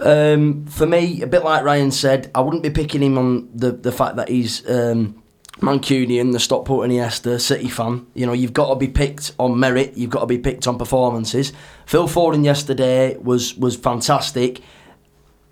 [0.00, 3.72] Um, for me, a bit like Ryan said, I wouldn't be picking him on the,
[3.72, 5.22] the fact that he's um,
[5.60, 8.06] Mancunian, the Stockport Iniesta City fan.
[8.14, 9.96] You know, you've got to be picked on merit.
[9.96, 11.52] You've got to be picked on performances.
[11.86, 14.62] Phil Foden yesterday was was fantastic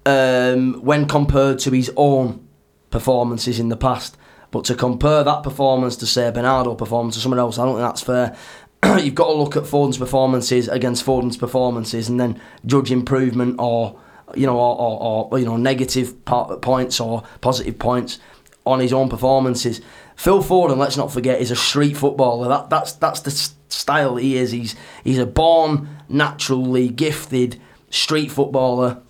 [0.04, 2.46] um, when compared to his own
[2.90, 4.16] performances in the past.
[4.56, 7.86] But to compare that performance to say Bernardo performance to someone else, I don't think
[7.86, 8.34] that's fair.
[9.04, 14.00] You've got to look at Foden's performances against Foden's performances and then judge improvement or
[14.34, 18.18] you know or, or, or you know negative points or positive points
[18.64, 19.82] on his own performances.
[20.16, 22.48] Phil Foden, let's not forget, is a street footballer.
[22.48, 23.32] That that's that's the
[23.68, 24.52] style he is.
[24.52, 29.02] He's he's a born naturally gifted street footballer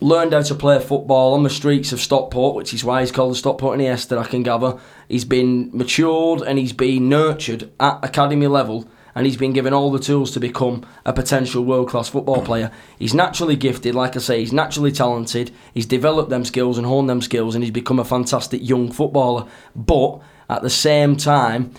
[0.00, 3.32] learned how to play football on the streets of Stockport, which is why he's called
[3.32, 4.78] the Stockport Iniesta, I can gather.
[5.08, 9.90] He's been matured and he's been nurtured at academy level and he's been given all
[9.90, 12.70] the tools to become a potential world class football player.
[12.98, 17.10] He's naturally gifted, like I say, he's naturally talented, he's developed them skills and honed
[17.10, 19.46] them skills, and he's become a fantastic young footballer.
[19.74, 21.72] But at the same time,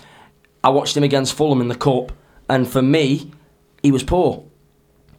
[0.62, 2.12] I watched him against Fulham in the Cup,
[2.48, 3.32] and for me,
[3.82, 4.44] he was poor.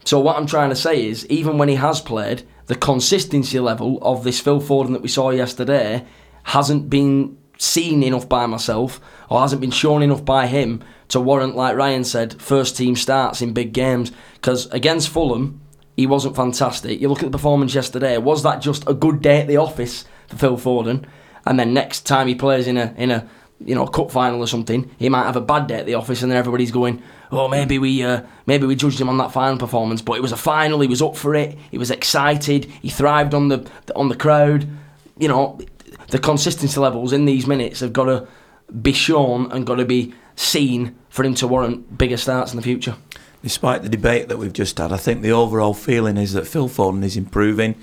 [0.05, 3.99] So what I'm trying to say is, even when he has played, the consistency level
[4.01, 6.05] of this Phil Foden that we saw yesterday
[6.43, 8.99] hasn't been seen enough by myself
[9.29, 13.41] or hasn't been shown enough by him to warrant, like Ryan said, first team starts
[13.41, 14.11] in big games.
[14.35, 15.61] Because against Fulham,
[15.95, 16.99] he wasn't fantastic.
[16.99, 18.17] You look at the performance yesterday.
[18.17, 21.05] Was that just a good day at the office for Phil Foden?
[21.45, 23.29] And then next time he plays in a in a
[23.65, 26.21] you know cup final or something, he might have a bad day at the office,
[26.21, 29.57] and then everybody's going, oh, maybe we uh, maybe we judged him on that final
[29.57, 30.79] performance, but it was a final.
[30.79, 31.57] He was up for it.
[31.71, 32.65] He was excited.
[32.65, 34.67] He thrived on the on the crowd.
[35.17, 35.59] You know,
[36.09, 38.27] the consistency levels in these minutes have got to
[38.81, 42.63] be shown and got to be seen for him to warrant bigger starts in the
[42.63, 42.95] future.
[43.43, 46.69] Despite the debate that we've just had, I think the overall feeling is that Phil
[46.69, 47.75] Foden is improving,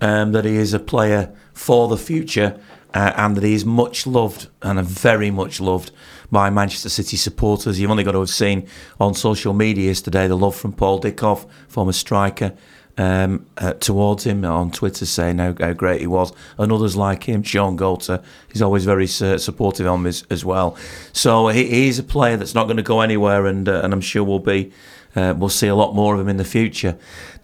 [0.00, 2.58] um, that he is a player for the future,
[2.94, 5.90] uh, and that he is much loved and very much loved
[6.30, 7.78] by Manchester City supporters.
[7.78, 8.68] You've only got to have seen
[9.00, 12.54] on social media yesterday the love from Paul Dickov, former striker,
[12.96, 17.24] um, uh, towards him on Twitter saying how, how, great he was, and others like
[17.24, 20.76] him, Shaun Goater, he's always very uh, supportive of him as well.
[21.12, 24.00] So he, he's a player that's not going to go anywhere, and uh, and I'm
[24.00, 24.72] sure we'll be
[25.16, 26.96] uh, we'll see a lot more of him in the future.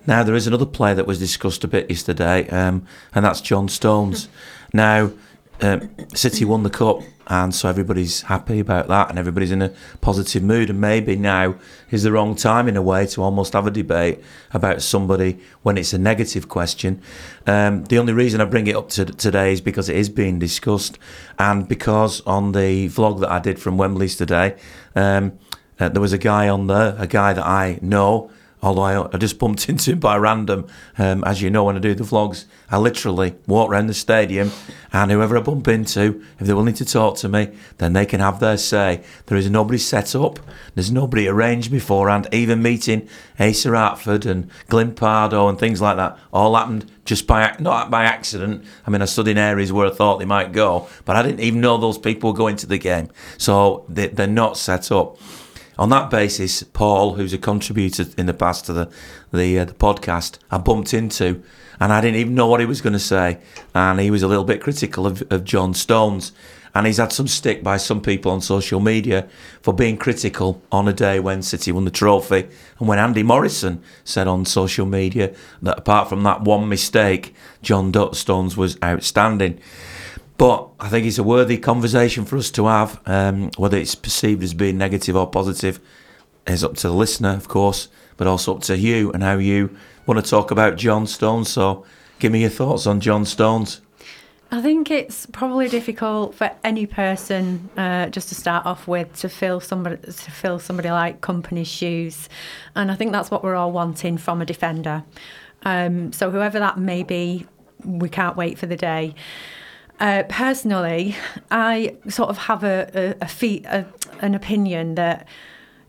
[0.07, 3.69] Now there is another player that was discussed a bit yesterday, um, and that's John
[3.69, 4.29] Stones.
[4.73, 5.11] now
[5.63, 9.73] um, City won the cup, and so everybody's happy about that, and everybody's in a
[10.01, 10.71] positive mood.
[10.71, 11.55] And maybe now
[11.91, 14.21] is the wrong time, in a way, to almost have a debate
[14.53, 17.01] about somebody when it's a negative question.
[17.47, 20.39] Um, the only reason I bring it up to today is because it is being
[20.39, 20.99] discussed,
[21.39, 24.57] and because on the vlog that I did from Wembley's today,
[24.97, 25.39] um,
[25.79, 28.31] uh, there was a guy on there, a guy that I know
[28.63, 30.67] although I, I just bumped into him by random.
[30.99, 34.53] Um, as you know, when I do the vlogs, I literally walk around the stadium,
[34.93, 38.21] and whoever I bump into, if they're willing to talk to me, then they can
[38.21, 39.03] have their say.
[39.27, 40.39] There is nobody set up,
[40.75, 42.29] there's nobody arranged beforehand.
[42.33, 47.57] Even meeting Asa Hartford and Glyn Pardoe and things like that all happened just by
[47.59, 48.65] not by accident.
[48.87, 51.41] I mean, I stood in areas where I thought they might go, but I didn't
[51.41, 55.19] even know those people were going to the game, so they, they're not set up
[55.81, 58.91] on that basis, Paul, who's a contributor in the past to the
[59.33, 61.43] the, uh, the podcast, I bumped into,
[61.81, 63.39] and I didn't even know what he was going to say,
[63.75, 66.33] and he was a little bit critical of, of John Stones,
[66.75, 69.27] and he's had some stick by some people on social media
[69.63, 72.47] for being critical on a day when City won the trophy,
[72.79, 77.91] and when Andy Morrison said on social media that apart from that one mistake, John
[78.13, 79.59] Stones was outstanding.
[80.41, 82.99] But I think it's a worthy conversation for us to have.
[83.05, 85.81] Um, whether it's perceived as being negative or positive
[86.47, 89.77] is up to the listener, of course, but also up to you and how you
[90.07, 91.51] want to talk about John Stones.
[91.51, 91.85] So
[92.21, 93.83] give me your thoughts on John Stones.
[94.51, 99.29] I think it's probably difficult for any person, uh, just to start off with, to
[99.29, 102.31] fill somebody to fill somebody like Kompany's shoes,
[102.75, 105.05] and I think that's what we're all wanting from a defender.
[105.65, 107.47] Um, so whoever that may be,
[107.85, 109.15] we can't wait for the day.
[110.01, 111.15] Uh, personally,
[111.51, 113.87] I sort of have a, a, a, a,
[114.21, 115.29] an opinion that,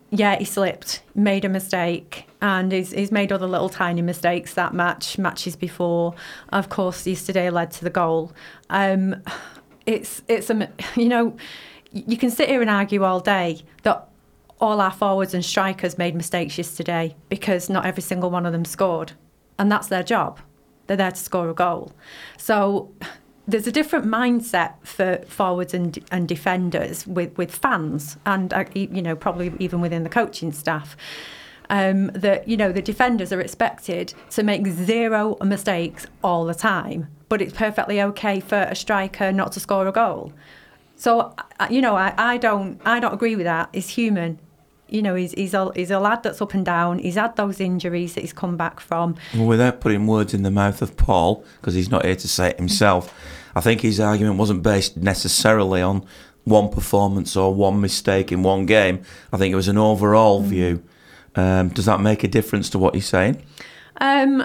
[0.10, 4.74] yeah, he slipped, made a mistake, and he's, he's made other little tiny mistakes that
[4.74, 6.14] match, matches before.
[6.50, 8.34] Of course, yesterday led to the goal.
[8.70, 9.24] Um,
[9.86, 11.38] it's, it's a, you know,
[11.94, 14.10] you can sit here and argue all day that
[14.60, 18.66] all our forwards and strikers made mistakes yesterday because not every single one of them
[18.66, 19.14] scored.
[19.58, 20.40] And that's their job.
[20.88, 21.94] They're there to score a goal.
[22.38, 22.92] So
[23.52, 29.02] there's a different mindset for forwards and, and defenders with, with fans and uh, you
[29.02, 30.96] know probably even within the coaching staff
[31.70, 37.08] um, that you know the defenders are expected to make zero mistakes all the time
[37.30, 40.34] but it's perfectly okay for a striker not to score a goal
[40.96, 43.70] So I- you know, I, I don't I don't agree with that.
[43.74, 44.38] He's human.
[44.90, 47.00] You know, he's he's a he's a lad that's up and down.
[47.00, 49.16] He's had those injuries that he's come back from.
[49.34, 52.50] Well, without putting words in the mouth of Paul, because he's not here to say
[52.50, 53.04] it himself,
[53.56, 56.06] I think his argument wasn't based necessarily on
[56.44, 59.04] one performance or one mistake in one game.
[59.32, 60.84] I think it was an overall view.
[61.36, 63.42] Um, does that make a difference to what you're saying?
[64.00, 64.44] Um,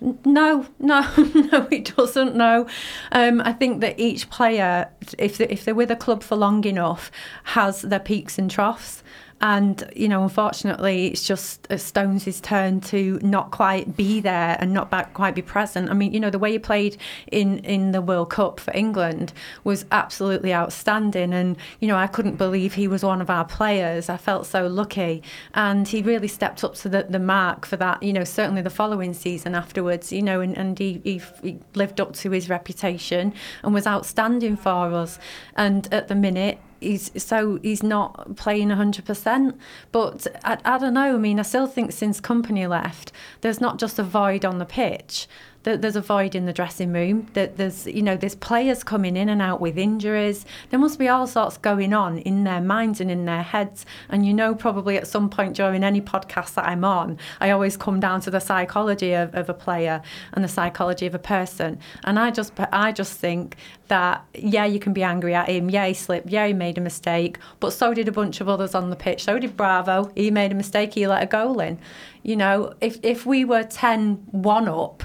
[0.00, 2.34] no, no, no, it doesn't.
[2.34, 2.66] No,
[3.12, 6.64] um, I think that each player, if they, if they're with a club for long
[6.64, 7.10] enough,
[7.44, 9.02] has their peaks and troughs.
[9.40, 14.90] And you know, unfortunately, it's just Stones' turn to not quite be there and not
[15.12, 15.90] quite be present.
[15.90, 16.96] I mean, you know, the way he played
[17.30, 22.36] in in the World Cup for England was absolutely outstanding, and you know, I couldn't
[22.36, 24.08] believe he was one of our players.
[24.08, 25.22] I felt so lucky,
[25.52, 28.02] and he really stepped up to the, the mark for that.
[28.02, 32.00] You know, certainly the following season afterwards, you know, and, and he, he he lived
[32.00, 35.18] up to his reputation and was outstanding for us.
[35.56, 39.54] And at the minute, he's so he's not playing 100%
[39.92, 41.14] but I, I don't know.
[41.14, 44.64] I mean i still think since Kompany left there's not just a void on the
[44.64, 45.26] pitch
[45.66, 47.26] there- there's a void in the dressing room.
[47.34, 50.46] That there's you know there's players coming in and out with injuries.
[50.70, 53.84] There must be all sorts going on in their minds and in their heads.
[54.08, 57.76] And you know probably at some point during any podcast that i'm on i always
[57.76, 60.00] come down to the psychology of, of a player
[60.32, 61.78] and the psychology of a person.
[62.04, 63.56] And i just i just think
[63.88, 65.68] that yeah you can be angry at him.
[65.68, 66.28] Yeah he slipped.
[66.30, 67.38] Yeah he made a mistake.
[67.58, 69.24] But so did a bunch of others on the pitch.
[69.24, 70.12] So did bravo.
[70.14, 70.94] He made a mistake.
[70.94, 71.78] He let a goal in.
[72.22, 75.02] You know if if we were 10-1 up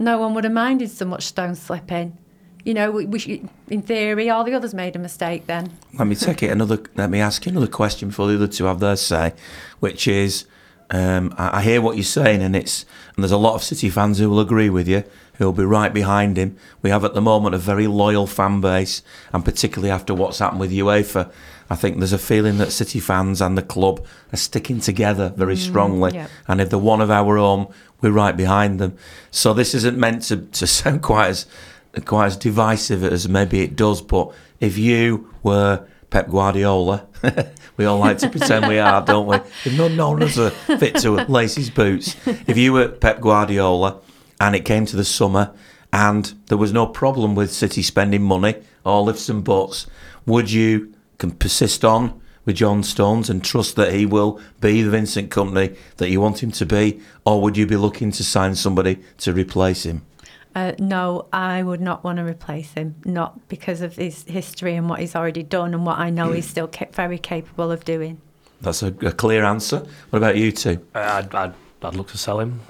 [0.00, 2.16] no one would have minded so much stone slipping
[2.64, 6.08] you know we, we should, in theory all the others made a mistake then Let
[6.08, 6.78] me take it another.
[6.96, 9.32] Let me ask you another question before the other two have their say,
[9.80, 10.46] which is,
[10.90, 12.84] um, I, I hear what you're saying, and it's
[13.14, 15.04] and there's a lot of City fans who will agree with you,
[15.38, 16.56] who will be right behind him.
[16.82, 20.60] We have at the moment a very loyal fan base, and particularly after what's happened
[20.60, 21.30] with UEFA,
[21.70, 25.54] I think there's a feeling that City fans and the club are sticking together very
[25.54, 26.12] mm, strongly.
[26.14, 26.26] yeah.
[26.48, 28.96] And if they're one of our own, we're right behind them.
[29.30, 31.46] So this isn't meant to, to sound quite as
[32.04, 37.06] quite as divisive as maybe it does, but if you were Pep Guardiola,
[37.76, 39.36] we all like to pretend we are, don't we?
[39.64, 42.14] If none, none of us are fit to lace his boots.
[42.26, 44.00] If you were Pep Guardiola
[44.40, 45.52] and it came to the summer
[45.92, 48.54] and there was no problem with City spending money,
[48.84, 49.86] all lifts and buts,
[50.26, 54.90] would you can persist on with John Stones and trust that he will be the
[54.90, 58.54] Vincent Kompany that you want him to be, or would you be looking to sign
[58.56, 60.02] somebody to replace him?
[60.54, 64.88] Uh, no, I would not want to replace him, not because of his history and
[64.88, 68.20] what he's already done and what I know he's still ca- very capable of doing.
[68.60, 69.86] That's a, a clear answer.
[70.08, 70.84] What about you two?
[70.94, 72.60] Uh, I'd, I'd, I'd look to sell him.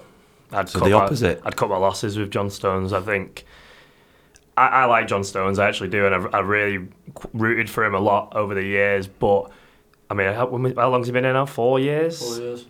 [0.53, 1.41] I'd So cut the my- opposite.
[1.45, 2.93] I'd cut my losses with John Stones.
[2.93, 3.45] I think
[4.61, 5.59] I, I like John Stones.
[5.59, 6.87] I actually do, and I've, I've really
[7.33, 9.07] rooted for him a lot over the years.
[9.07, 9.51] But
[10.11, 10.46] I mean, how,
[10.77, 11.46] how long's he been in now?
[11.46, 12.18] Four years.
[12.18, 12.66] Four years.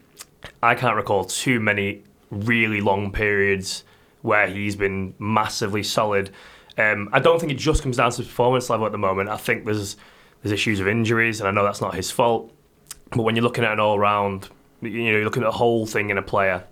[0.62, 3.82] I can't recall too many really long periods
[4.22, 6.30] where he's been massively solid.
[6.78, 9.28] Um, I don't think it just comes down to his performance level at the moment.
[9.28, 9.96] I think there's
[10.42, 12.52] there's issues of injuries, and I know that's not his fault.
[13.10, 14.48] But when you're looking at an all round,
[14.80, 16.62] you know, you're looking at the whole thing in a player.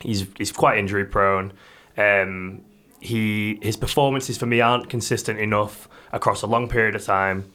[0.00, 1.52] He's he's quite injury prone.
[1.98, 2.62] Um,
[3.06, 7.52] he his performances for me aren't consistent enough across a long period of time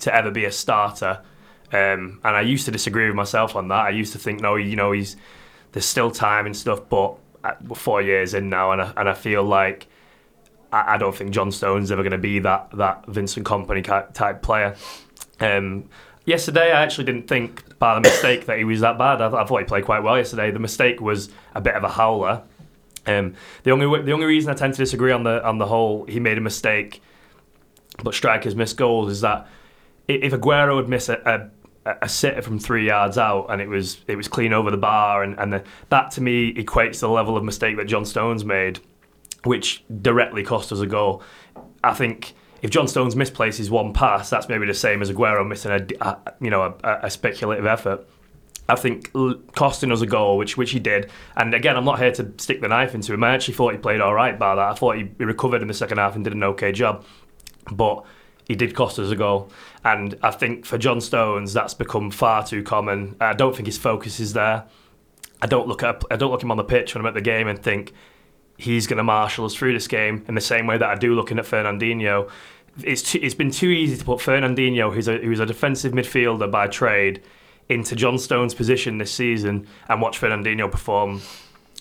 [0.00, 1.20] to ever be a starter.
[1.72, 3.86] Um, and I used to disagree with myself on that.
[3.86, 5.16] I used to think, no, you know, he's
[5.72, 9.08] there's still time and stuff, but uh, we're four years in now, and I, and
[9.08, 9.88] I feel like
[10.72, 13.82] I, don't think John Stone's ever going to be that that Vincent Kompany
[14.14, 14.76] type player.
[15.40, 15.88] Um,
[16.24, 19.20] yesterday, I actually didn't think by the mistake that he was that bad.
[19.20, 20.52] I, I thought he played quite well yesterday.
[20.52, 22.44] The mistake was a bit of a howler.
[23.06, 26.04] Um, the only the only reason I tend to disagree on the on the whole
[26.06, 27.02] he made a mistake,
[28.02, 29.46] but strikers miss goals is that
[30.08, 31.50] if Aguero would miss a, a
[32.02, 35.22] a sitter from three yards out and it was it was clean over the bar
[35.22, 38.44] and, and the, that to me equates to the level of mistake that John Stones
[38.44, 38.80] made,
[39.44, 41.22] which directly cost us a goal.
[41.82, 45.72] I think if John Stones misplaces one pass, that's maybe the same as Aguero missing
[45.72, 48.08] a, a you know a, a speculative effort.
[48.68, 49.12] I think
[49.54, 51.10] costing us a goal, which which he did.
[51.36, 53.22] And again, I'm not here to stick the knife into him.
[53.22, 54.70] I actually thought he played all right by that.
[54.70, 57.04] I thought he, he recovered in the second half and did an okay job.
[57.70, 58.04] But
[58.46, 59.50] he did cost us a goal.
[59.84, 63.16] And I think for John Stones, that's become far too common.
[63.20, 64.64] I don't think his focus is there.
[65.42, 67.20] I don't look at I don't look him on the pitch when I'm at the
[67.20, 67.92] game and think
[68.56, 71.14] he's going to marshal us through this game in the same way that I do
[71.14, 72.30] looking at Fernandinho.
[72.82, 76.50] It's too, it's been too easy to put Fernandinho, who's a who's a defensive midfielder
[76.50, 77.22] by trade,
[77.68, 81.22] into John Stones' position this season and watch Fernandinho perform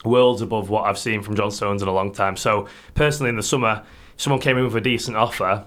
[0.06, 2.38] worlds above what I've seen from John Stones in a long time.
[2.38, 3.84] So personally, in the summer,
[4.18, 5.66] someone came in with a decent offer.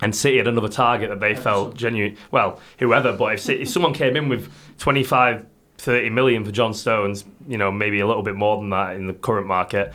[0.00, 2.16] and City had another target that they felt genuine.
[2.30, 5.46] Well, whoever, but if, City, if someone came in with 25,
[5.78, 9.06] 30 million for John Stones, you know, maybe a little bit more than that in
[9.06, 9.92] the current market,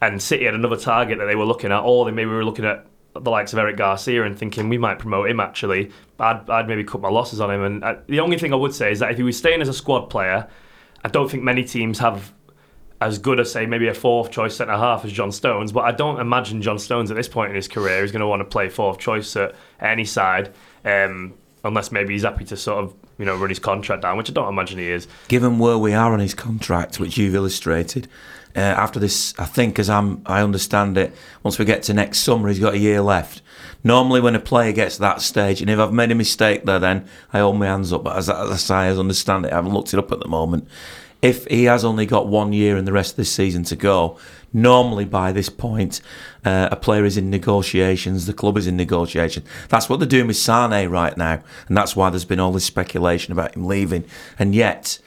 [0.00, 2.64] and City had another target that they were looking at, or they maybe were looking
[2.64, 2.86] at
[3.22, 6.84] the likes of Eric Garcia and thinking we might promote him actually, I'd, I'd maybe
[6.84, 7.62] cut my losses on him.
[7.62, 9.68] And uh, the only thing I would say is that if he was staying as
[9.68, 10.48] a squad player,
[11.04, 12.32] I don't think many teams have
[13.00, 15.92] as good as say maybe a fourth choice centre half as John Stones, but I
[15.92, 18.44] don't imagine John Stones at this point in his career is going to want to
[18.44, 20.52] play fourth choice at any side,
[20.84, 24.30] um, unless maybe he's happy to sort of you know run his contract down, which
[24.30, 25.06] I don't imagine he is.
[25.28, 28.08] Given where we are on his contract, which you've illustrated,
[28.58, 32.18] uh, after this, I think as I'm, I understand it, once we get to next
[32.18, 33.40] summer, he's got a year left.
[33.84, 36.80] Normally, when a player gets to that stage, and if I've made a mistake there,
[36.80, 38.04] then I hold my hands up.
[38.04, 40.68] But as, as I understand it, I haven't looked it up at the moment
[41.20, 44.16] if he has only got one year and the rest of this season to go,
[44.52, 46.00] normally by this point,
[46.44, 49.42] uh, a player is in negotiations, the club is in negotiation.
[49.68, 52.64] That's what they're doing with Sane right now, and that's why there's been all this
[52.64, 54.04] speculation about him leaving.
[54.38, 55.00] And yet,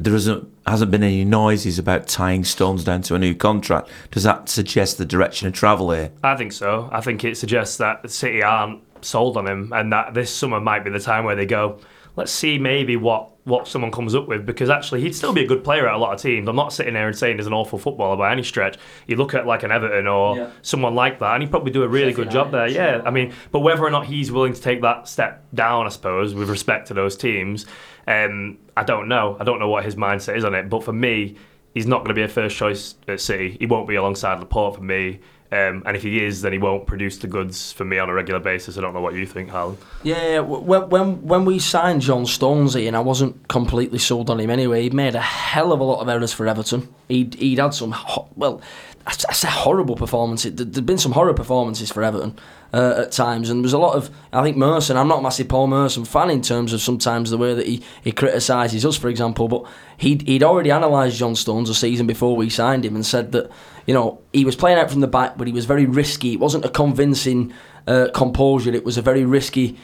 [0.00, 3.90] there isn't, hasn't been any noises about tying Stones down to a new contract.
[4.10, 6.10] Does that suggest the direction of travel here?
[6.24, 6.88] I think so.
[6.90, 10.84] I think it suggests that City aren't sold on him, and that this summer might
[10.84, 11.78] be the time where they go
[12.20, 15.46] let's see maybe what what someone comes up with because actually he'd still be a
[15.46, 16.46] good player at a lot of teams.
[16.46, 18.76] I'm not sitting there and saying he's an awful footballer by any stretch.
[19.06, 20.50] You look at like an Everton or yeah.
[20.60, 22.68] someone like that, and he'd probably do a really good job there.
[22.68, 25.88] Yeah, I mean, but whether or not he's willing to take that step down, I
[25.88, 27.64] suppose, with respect to those teams,
[28.06, 29.38] um, I don't know.
[29.40, 30.68] I don't know what his mindset is on it.
[30.68, 31.36] But for me,
[31.72, 33.56] he's not going to be a first choice at City.
[33.58, 35.20] He won't be alongside Laporte for me.
[35.52, 38.14] Um, and if he is, then he won't produce the goods for me on a
[38.14, 38.78] regular basis.
[38.78, 39.76] I don't know what you think, Hal.
[40.04, 44.50] Yeah, when when when we signed John Stonesy, and I wasn't completely sold on him
[44.50, 44.82] anyway.
[44.82, 46.88] He made a hell of a lot of errors for Everton.
[47.08, 48.60] He'd he'd had some ho- well,
[49.06, 50.54] I, I horrible performances.
[50.54, 52.38] There'd been some horror performances for Everton
[52.72, 54.10] uh, at times, and there was a lot of.
[54.32, 54.96] I think Merson.
[54.96, 57.82] I'm not a massive Paul Merson fan in terms of sometimes the way that he,
[58.02, 59.48] he criticises us, for example.
[59.48, 59.64] But
[59.96, 63.50] he'd he'd already analysed John Stones a season before we signed him and said that
[63.86, 66.34] you know he was playing out from the back, but he was very risky.
[66.34, 67.52] It wasn't a convincing
[67.86, 68.72] uh, composure.
[68.72, 69.78] It was a very risky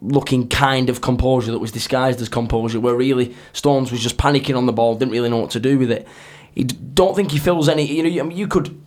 [0.00, 4.56] looking kind of composure that was disguised as composure, where really Stones was just panicking
[4.56, 6.08] on the ball, didn't really know what to do with it.
[6.54, 7.84] He don't think he feels any.
[7.84, 8.80] You know, I mean, you could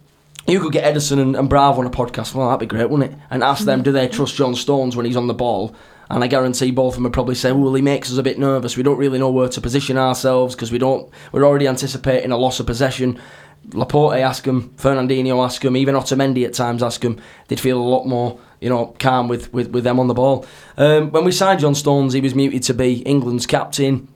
[0.47, 2.33] you could get Ederson and, and Bravo on a podcast.
[2.33, 3.19] Well, that'd be great, wouldn't it?
[3.29, 5.75] And ask them, do they trust John Stones when he's on the ball?
[6.09, 8.37] And I guarantee both of them would probably say, "Well, he makes us a bit
[8.37, 8.77] nervous.
[8.77, 11.09] We don't really know where to position ourselves because we don't.
[11.31, 13.19] We're already anticipating a loss of possession."
[13.73, 17.19] Laporte ask him, Fernandinho ask him, even Otamendi at times ask him.
[17.47, 20.45] They'd feel a lot more, you know, calm with, with, with them on the ball.
[20.77, 24.07] Um, when we signed John Stones, he was muted to be England's captain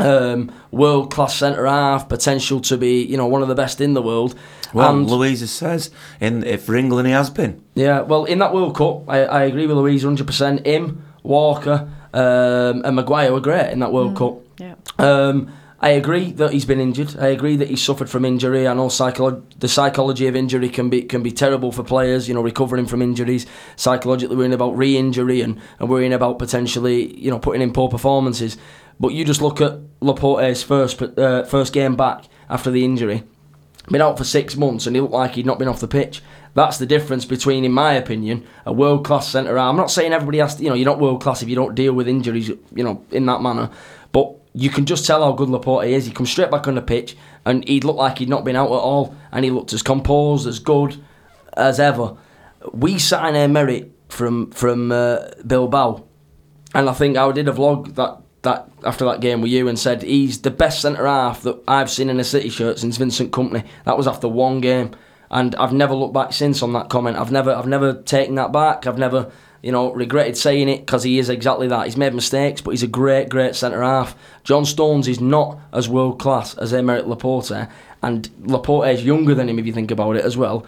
[0.00, 3.94] um, world class centre half, potential to be you know one of the best in
[3.94, 4.34] the world.
[4.72, 5.90] Well, and, Louisa says
[6.20, 7.62] in if for England he has been.
[7.74, 10.66] Yeah, well in that World Cup, I, I agree with Louise hundred percent.
[10.66, 14.40] Him, Walker, um, and Maguire were great in that World mm, Cup.
[14.58, 14.74] Yeah.
[14.98, 15.52] Um,
[15.84, 17.14] I agree that he's been injured.
[17.18, 18.66] I agree that he's suffered from injury.
[18.66, 22.26] I know psycholo- the psychology of injury can be can be terrible for players.
[22.26, 23.44] You know, recovering from injuries,
[23.76, 28.56] psychologically worrying about re-injury and, and worrying about potentially you know putting in poor performances.
[28.98, 33.24] But you just look at Laporte's first uh, first game back after the injury.
[33.90, 36.22] Been out for six months and he looked like he'd not been off the pitch.
[36.54, 39.58] That's the difference between, in my opinion, a world class centre.
[39.58, 41.74] I'm not saying everybody has to, you know, you're not world class if you don't
[41.74, 43.70] deal with injuries, you know, in that manner.
[44.12, 46.06] But you can just tell how good Laporte is.
[46.06, 48.68] He comes straight back on the pitch and he'd look like he'd not been out
[48.68, 49.14] at all.
[49.32, 51.02] And he looked as composed, as good
[51.56, 52.16] as ever.
[52.72, 56.04] We sign Aymeric from from uh, Bilbao.
[56.74, 59.78] And I think I did a vlog that that after that game with you and
[59.78, 63.32] said he's the best centre half that I've seen in a City shirt since Vincent
[63.32, 63.66] Kompany.
[63.84, 64.92] That was after one game,
[65.30, 67.18] and I've never looked back since on that comment.
[67.18, 68.86] I've never I've never taken that back.
[68.86, 69.32] I've never
[69.62, 71.86] you know regretted saying it because he is exactly that.
[71.86, 74.16] He's made mistakes, but he's a great great centre half.
[74.44, 77.68] John Stones is not as world class as Aymeric Laporte,
[78.02, 80.66] and Laporte is younger than him if you think about it as well.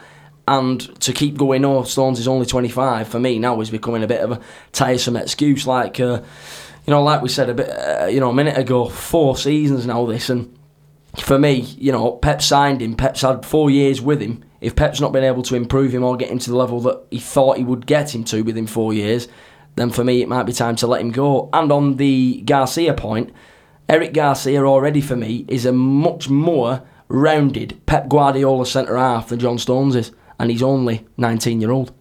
[0.49, 4.07] And to keep going, oh, Stones is only 25, for me now is becoming a
[4.07, 5.67] bit of a tiresome excuse.
[5.67, 6.23] Like, uh,
[6.87, 9.87] you know, like we said a bit, uh, you know, a minute ago, four seasons
[9.87, 10.07] now.
[10.07, 10.57] This and
[11.19, 12.95] for me, you know, Pep signed him.
[12.95, 14.45] Pep's had four years with him.
[14.61, 17.05] If Pep's not been able to improve him or get him to the level that
[17.11, 19.29] he thought he would get him to within four years,
[19.75, 21.51] then for me it might be time to let him go.
[21.53, 23.33] And on the Garcia point,
[23.89, 29.39] Eric Garcia already for me is a much more rounded Pep Guardiola centre half than
[29.39, 31.93] John Stones is, and he's only 19 year old.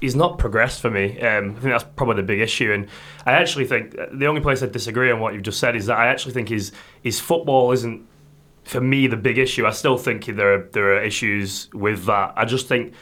[0.00, 1.20] He's not progressed for me.
[1.20, 2.88] Um, I think that's probably the big issue, and
[3.26, 5.98] I actually think the only place I disagree on what you've just said is that
[5.98, 6.72] I actually think his
[7.02, 8.06] his football isn't
[8.64, 9.66] for me the big issue.
[9.66, 12.34] I still think there are there are issues with that.
[12.36, 12.94] I just think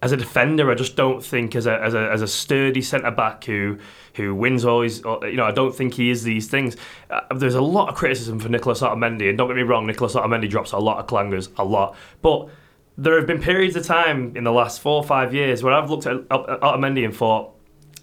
[0.00, 3.10] as a defender, I just don't think as a as a, as a sturdy centre
[3.10, 3.78] back who
[4.14, 5.00] who wins always.
[5.00, 6.76] You know, I don't think he is these things.
[7.10, 10.14] Uh, there's a lot of criticism for Nicolas Otamendi, and don't get me wrong, Nicolas
[10.14, 12.48] Otamendi drops a lot of clangers, a lot, but.
[12.98, 15.88] There have been periods of time in the last four or five years where I've
[15.88, 17.54] looked at Otamendi and thought,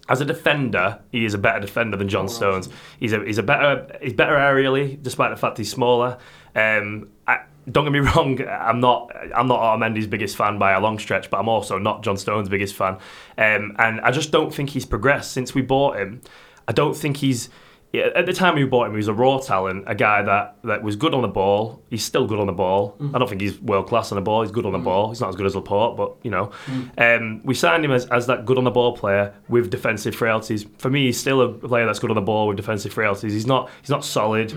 [0.08, 2.68] as a defender, he is a better defender than John Stones.
[2.98, 6.18] He's a he's a better he's better aerially, despite the fact he's smaller.
[6.54, 7.40] Um, I,
[7.70, 11.28] don't get me wrong, I'm not I'm not Otamendi's biggest fan by a long stretch,
[11.28, 12.94] but I'm also not John Stones' biggest fan.
[13.36, 16.22] Um, and I just don't think he's progressed since we bought him.
[16.68, 17.50] I don't think he's
[17.94, 20.82] at the time we bought him, he was a raw talent, a guy that, that
[20.82, 21.82] was good on the ball.
[21.88, 22.96] He's still good on the ball.
[23.00, 23.14] Mm.
[23.14, 24.42] I don't think he's world class on the ball.
[24.42, 24.84] He's good on the mm.
[24.84, 25.10] ball.
[25.10, 27.16] He's not as good as Laporte, but you know, mm.
[27.16, 30.66] um, we signed him as, as that good on the ball player with defensive frailties.
[30.78, 33.32] For me, he's still a player that's good on the ball with defensive frailties.
[33.32, 34.52] He's not he's not solid.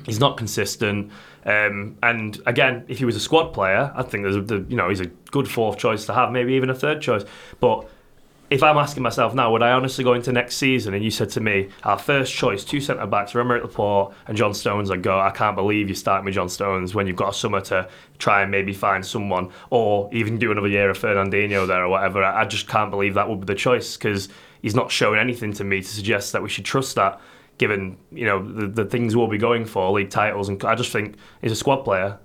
[0.06, 1.12] he's not consistent.
[1.44, 4.76] Um, and again, if he was a squad player, I think there's a, the, you
[4.76, 7.24] know he's a good fourth choice to have, maybe even a third choice.
[7.60, 7.88] But
[8.50, 11.30] if I'm asking myself now, would I honestly go into next season and you said
[11.30, 15.20] to me, our first choice, two centre backs, Aymeric Laporte and John Stones, I'd go,
[15.20, 17.88] I can't believe you're starting with John Stones when you've got a summer to
[18.18, 22.24] try and maybe find someone or even do another year of Fernandinho there or whatever.
[22.24, 24.28] I just can't believe that would be the choice because
[24.62, 27.20] he's not showing anything to me to suggest that we should trust that
[27.60, 30.90] given you know the, the things we'll be going for, league titles, and I just
[30.90, 32.18] think he's a squad player.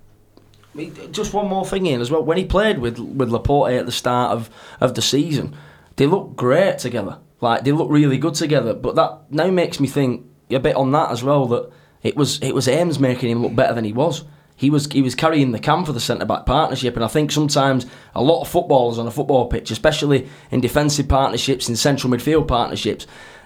[1.12, 2.24] Just one more thing in as well.
[2.24, 4.50] When he played with with Laporte at the start of,
[4.80, 5.54] of the season,
[5.96, 7.20] they look great together.
[7.42, 8.74] Like they look really good together.
[8.74, 11.72] But that now makes me think a bit on that as well that
[12.04, 14.24] it was it was Ames making him look better than he was.
[14.58, 17.32] He was he was carrying the cam for the centre back partnership, and I think
[17.32, 22.14] sometimes a lot of footballers on a football pitch, especially in defensive partnerships, in central
[22.14, 23.06] midfield partnerships,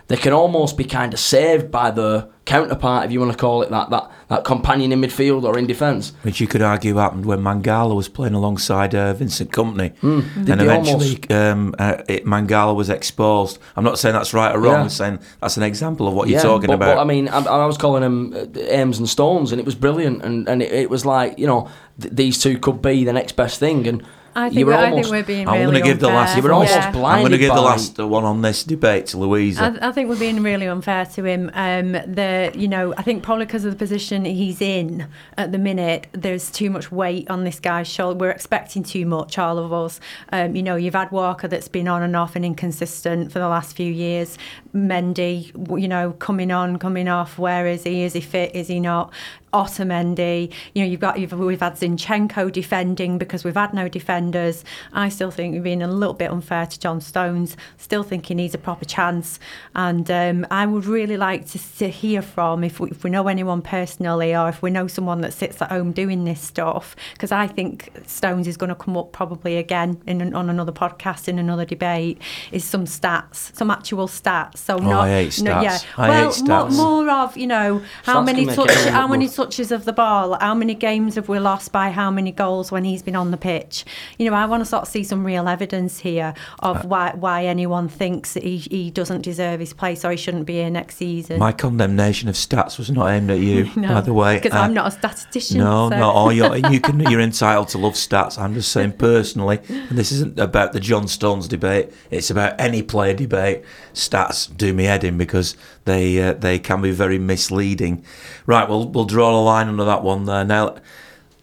[0.09, 3.61] they can almost be kind of saved by the counterpart, if you want to call
[3.61, 6.13] it that, that, that companion in midfield or in defence.
[6.23, 9.95] Which you could argue happened when Mangala was playing alongside uh, Vincent Kompany.
[9.99, 10.49] Mm.
[10.49, 13.59] And eventually um, uh, it, Mangala was exposed.
[13.75, 14.81] I'm not saying that's right or wrong, yeah.
[14.81, 16.95] I'm saying that's an example of what you're talking but, about.
[16.95, 19.75] But I mean, I, I was calling them uh, Ames and Stones, and it was
[19.75, 20.23] brilliant.
[20.23, 21.69] And, and it, it was like, you know,
[22.01, 23.87] th- these two could be the next best thing.
[23.87, 24.03] And
[24.35, 26.35] I think, we're, almost, I think we're being I'm really going to give the last.
[26.35, 26.91] You were almost yeah.
[26.91, 27.17] blinded.
[27.17, 29.77] I'm going to give the last one on this debate to Louisa.
[29.81, 31.51] I, I, think we're being really unfair to him.
[31.53, 35.07] Um, the you know I think probably because of the position he's in
[35.37, 38.17] at the minute, there's too much weight on this guy's shoulder.
[38.17, 39.99] We're expecting too much, all of us.
[40.31, 43.47] Um, you know, you've had Walker that's been on and off and inconsistent for the
[43.47, 44.37] last few years.
[44.73, 47.37] Mendy, you know, coming on, coming off.
[47.37, 48.03] Where is he?
[48.03, 48.55] Is he fit?
[48.55, 49.11] Is he not?
[49.53, 50.53] Otamendi.
[50.73, 54.63] You know, you've got you've, we've had Zinchenko defending because we've had no defenders.
[54.93, 57.57] I still think we've been a little bit unfair to John Stones.
[57.77, 59.39] Still think he needs a proper chance,
[59.75, 63.27] and um, I would really like to, to hear from if we, if we know
[63.27, 66.95] anyone personally or if we know someone that sits at home doing this stuff.
[67.13, 71.27] Because I think Stones is going to come up probably again in on another podcast
[71.27, 72.21] in another debate.
[72.51, 74.58] Is some stats, some actual stats.
[74.59, 75.43] So oh, not I hate stats.
[75.43, 75.79] No, yeah.
[75.97, 76.75] I well, hate stats.
[76.75, 80.37] More, more of you know how stats many touch, how many touches of the ball,
[80.39, 83.37] how many games have we lost by how many goals when he's been on the
[83.37, 83.85] pitch?
[84.17, 87.13] You know, I want to sort of see some real evidence here of uh, why
[87.15, 90.69] why anyone thinks that he, he doesn't deserve his place or he shouldn't be here
[90.69, 91.39] next season.
[91.39, 94.35] My condemnation of stats was not aimed at you, no, by the way.
[94.35, 95.59] Because uh, I'm not a statistician.
[95.59, 95.97] No, so.
[95.97, 96.11] no.
[96.13, 98.37] Oh, you're, you can, you're entitled to love stats.
[98.37, 101.91] I'm just saying personally, and this isn't about the John Stones debate.
[102.11, 103.63] It's about any player debate.
[103.93, 108.03] Stats do me head in because they uh, they can be very misleading.
[108.45, 110.45] Right, we'll we'll draw a line under that one there.
[110.45, 110.75] Now,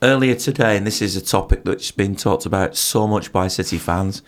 [0.02, 3.78] earlier today, and this is a topic that's been talked about so much by City
[3.78, 4.22] fans,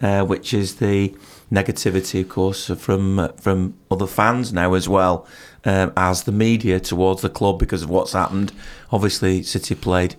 [0.00, 1.14] uh, which is the
[1.50, 5.26] negativity, of course, from from other fans now as well
[5.64, 8.52] um, as the media towards the club because of what's happened.
[8.90, 10.16] Obviously, City played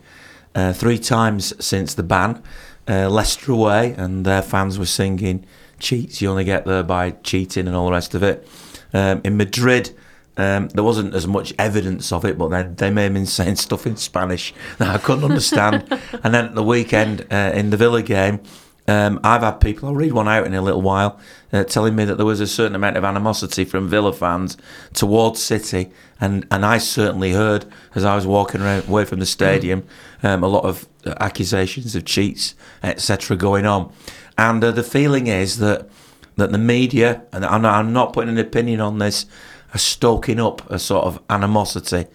[0.53, 2.41] uh, three times since the ban.
[2.87, 5.43] Uh, Leicester away, and their fans were singing
[5.79, 8.47] "cheats." You only get there by cheating and all the rest of it.
[8.93, 9.95] Um, in Madrid,
[10.37, 13.55] um, there wasn't as much evidence of it, but they, they may have been saying
[13.55, 15.85] stuff in Spanish that I couldn't understand.
[16.23, 18.41] and then at the weekend uh, in the Villa game,
[18.87, 21.19] um, I've had people, I'll read one out in a little while,
[21.51, 24.57] uh, telling me that there was a certain amount of animosity from Villa fans
[24.93, 25.91] towards City.
[26.21, 27.65] And, and I certainly heard,
[27.95, 29.87] as I was walking around, away from the stadium,
[30.21, 30.87] um, a lot of
[31.19, 32.53] accusations of cheats,
[32.83, 33.91] etc., going on.
[34.37, 35.89] And uh, the feeling is that
[36.35, 39.25] that the media, and I'm not, I'm not putting an opinion on this,
[39.73, 42.07] are stoking up a sort of animosity.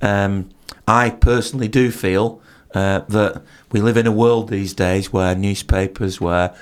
[0.00, 0.50] Um,
[0.86, 2.40] I personally do feel
[2.74, 6.54] uh, that we live in a world these days where newspapers, where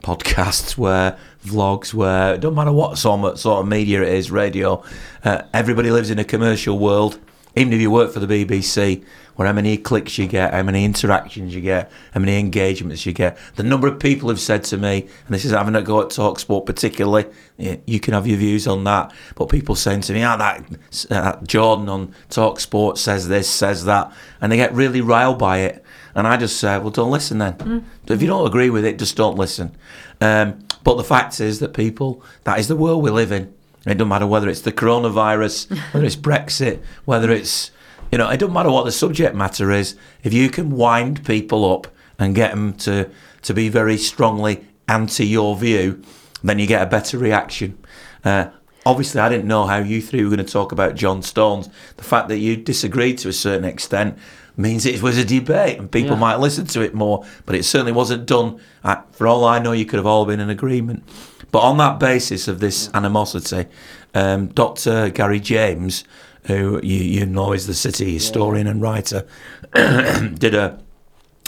[0.00, 4.82] podcasts, where vlogs, where it don't matter what sort of, media it is, radio,
[5.24, 7.18] uh, everybody lives in a commercial world.
[7.56, 9.04] Even if you work for the BBC,
[9.38, 13.12] or how many clicks you get, how many interactions you get, how many engagements you
[13.12, 13.36] get.
[13.56, 16.08] The number of people who've said to me, and this is having a go at
[16.08, 17.26] Talksport particularly,
[17.58, 20.64] you can have your views on that, but people saying to me, ah, that,
[21.08, 25.82] that Jordan on Talksport says this, says that, and they get really riled by it.
[26.14, 27.52] And I just say, well, don't listen then.
[27.54, 27.84] Mm.
[28.08, 29.76] If you don't agree with it, just don't listen.
[30.22, 33.52] Um, but the fact is that people, that is the world we live in.
[33.86, 37.70] It doesn't matter whether it's the coronavirus, whether it's Brexit, whether it's,
[38.10, 39.96] you know, it doesn't matter what the subject matter is.
[40.22, 41.88] If you can wind people up
[42.18, 43.10] and get them to,
[43.42, 46.02] to be very strongly anti your view,
[46.42, 47.78] then you get a better reaction.
[48.24, 48.50] Uh,
[48.84, 51.68] obviously, I didn't know how you three were going to talk about John Stones.
[51.96, 54.18] The fact that you disagreed to a certain extent
[54.56, 56.20] means it was a debate and people yeah.
[56.20, 58.58] might listen to it more, but it certainly wasn't done.
[58.82, 61.04] Uh, for all I know, you could have all been in agreement.
[61.50, 63.66] But on that basis of this animosity,
[64.14, 65.10] um, Dr.
[65.10, 66.04] Gary James,
[66.46, 68.72] who you, you know is the city historian yeah.
[68.72, 69.26] and writer,
[69.74, 70.80] did a.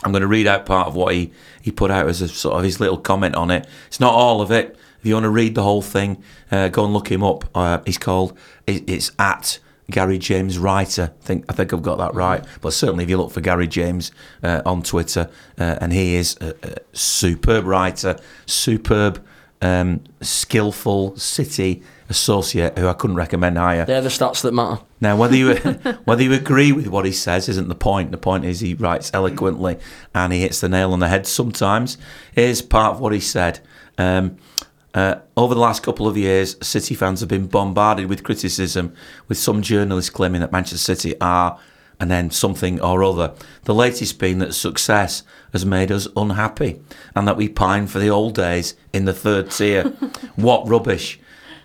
[0.04, 2.56] I'm going to read out part of what he, he put out as a sort
[2.56, 3.66] of his little comment on it.
[3.88, 4.78] It's not all of it.
[5.00, 6.22] If you want to read the whole thing,
[6.52, 7.44] uh, go and look him up.
[7.52, 8.38] Uh, he's called.
[8.66, 9.58] It's at
[9.90, 11.12] Gary James Writer.
[11.20, 12.44] I think I think I've got that right.
[12.60, 16.36] But certainly, if you look for Gary James uh, on Twitter, uh, and he is
[16.40, 19.24] a, a superb writer, superb
[19.62, 23.84] um, skillful City associate who I couldn't recommend higher.
[23.84, 24.82] They're the stats that matter.
[25.00, 25.54] Now, whether you
[26.04, 28.10] whether you agree with what he says isn't the point.
[28.10, 29.78] The point is he writes eloquently
[30.14, 31.26] and he hits the nail on the head.
[31.26, 31.98] Sometimes
[32.32, 33.60] here's part of what he said.
[33.96, 34.36] Um,
[34.94, 38.94] uh, over the last couple of years, City fans have been bombarded with criticism,
[39.28, 41.58] with some journalists claiming that Manchester City are
[42.00, 43.34] and then something or other.
[43.64, 46.80] The latest being that success has made us unhappy
[47.14, 49.84] and that we pine for the old days in the third tier.
[50.36, 51.18] what rubbish.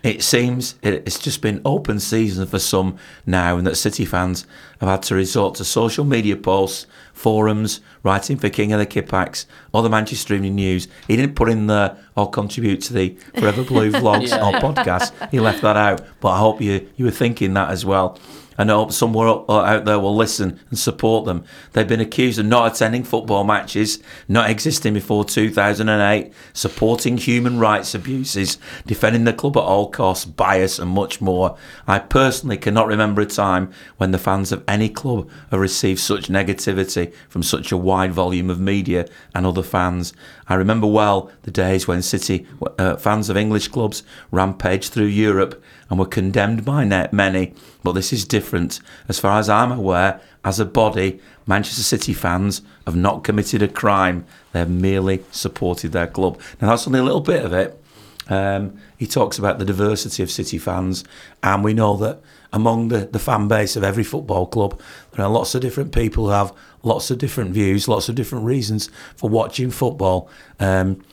[0.04, 4.46] It seems it's just been open season for some now, and that City fans
[4.80, 9.46] have had to resort to social media posts, forums, writing for King of the Kippax,
[9.72, 10.88] or the Manchester Evening News.
[11.08, 14.46] He didn't put in the or contribute to the Forever Blue vlogs yeah.
[14.46, 15.30] or podcast.
[15.30, 18.18] He left that out, but I hope you you were thinking that as well.
[18.56, 21.44] I hope somewhere out there will listen and support them.
[21.72, 27.94] They've been accused of not attending football matches, not existing before 2008, supporting human rights
[27.94, 31.56] abuses, defending the club at all costs, bias, and much more.
[31.86, 36.28] I personally cannot remember a time when the fans of any club have received such
[36.28, 40.12] negativity from such a wide volume of media and other fans.
[40.46, 42.46] I remember well the days when City
[42.78, 45.62] uh, fans of English clubs rampaged through Europe
[45.94, 48.80] and were condemned by net many, but this is different.
[49.08, 53.68] As far as I'm aware, as a body, Manchester City fans have not committed a
[53.68, 54.26] crime.
[54.50, 56.40] They have merely supported their club.
[56.60, 57.80] Now, that's only a little bit of it.
[58.28, 61.04] Um, he talks about the diversity of City fans,
[61.44, 62.20] and we know that
[62.52, 64.80] among the, the fan base of every football club,
[65.12, 68.46] there are lots of different people who have lots of different views, lots of different
[68.46, 70.28] reasons for watching football.
[70.58, 71.04] Um,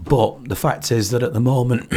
[0.00, 1.90] but the fact is that at the moment,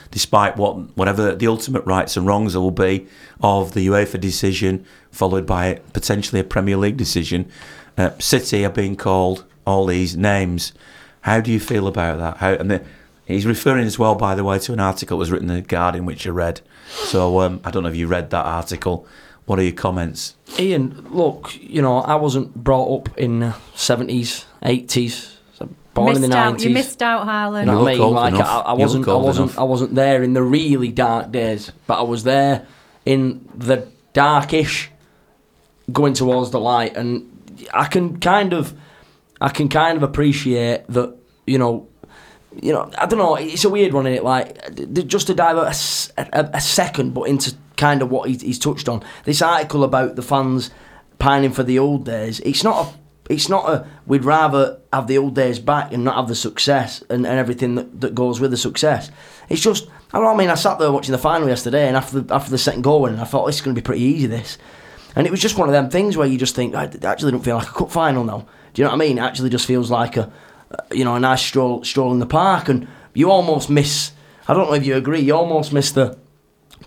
[0.10, 3.06] despite what whatever the ultimate rights and wrongs will be
[3.40, 7.48] of the UEFA decision, followed by potentially a Premier League decision,
[7.96, 10.72] uh, City are being called all these names.
[11.22, 12.38] How do you feel about that?
[12.38, 12.84] How and the,
[13.24, 15.62] he's referring as well, by the way, to an article that was written in the
[15.62, 16.60] Guardian, which I read.
[16.90, 19.06] So um, I don't know if you read that article.
[19.46, 20.34] What are your comments?
[20.58, 25.37] Ian, look, you know, I wasn't brought up in the 70s, 80s,
[25.98, 26.64] born missed in the nineties.
[26.64, 27.66] You missed out, Harlan.
[27.66, 28.10] You know what I mean?
[28.12, 29.58] Like I, I, wasn't, I wasn't, enough.
[29.58, 32.66] I wasn't there in the really dark days, but I was there
[33.04, 34.90] in the darkish,
[35.92, 38.74] going towards the light, and I can kind of,
[39.40, 41.16] I can kind of appreciate that.
[41.46, 41.88] You know,
[42.60, 43.36] you know, I don't know.
[43.36, 44.24] It's a weird one, in it?
[44.24, 44.74] Like,
[45.06, 45.72] just to dive a,
[46.18, 49.02] a, a, second, but into kind of what he's, he's touched on.
[49.24, 50.70] This article about the fans
[51.18, 52.40] pining for the old days.
[52.40, 56.16] It's not a it's not a we'd rather have the old days back and not
[56.16, 59.10] have the success and, and everything that, that goes with the success.
[59.48, 62.20] It's just I don't I mean I sat there watching the final yesterday and after
[62.20, 64.02] the, after the second goal and I thought oh, this is going to be pretty
[64.02, 64.58] easy this,
[65.14, 67.44] and it was just one of them things where you just think I actually don't
[67.44, 68.46] feel like a cup final now.
[68.72, 69.18] Do you know what I mean?
[69.18, 70.32] It actually just feels like a
[70.92, 74.12] you know a nice stroll stroll in the park and you almost miss.
[74.46, 75.20] I don't know if you agree.
[75.20, 76.18] You almost miss the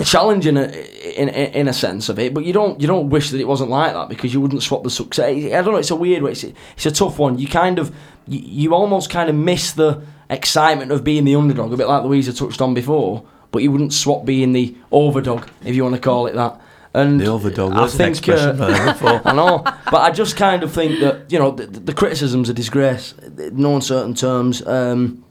[0.01, 3.09] the challenge in a, in, in a sense of it, but you don't you don't
[3.09, 5.29] wish that it wasn't like that because you wouldn't swap the success.
[5.29, 5.75] I don't know.
[5.75, 6.31] It's a weird way.
[6.31, 7.37] It's, it's a tough one.
[7.37, 7.95] You kind of
[8.27, 12.03] you, you almost kind of miss the excitement of being the underdog, a bit like
[12.03, 13.23] Louisa touched on before.
[13.51, 16.59] But you wouldn't swap being the overdog, if you want to call it that.
[16.93, 20.99] And the overdog was I think, uh, I know, but I just kind of think
[21.01, 23.13] that you know the, the criticism's a disgrace.
[23.51, 24.65] No uncertain terms.
[24.65, 25.23] Um,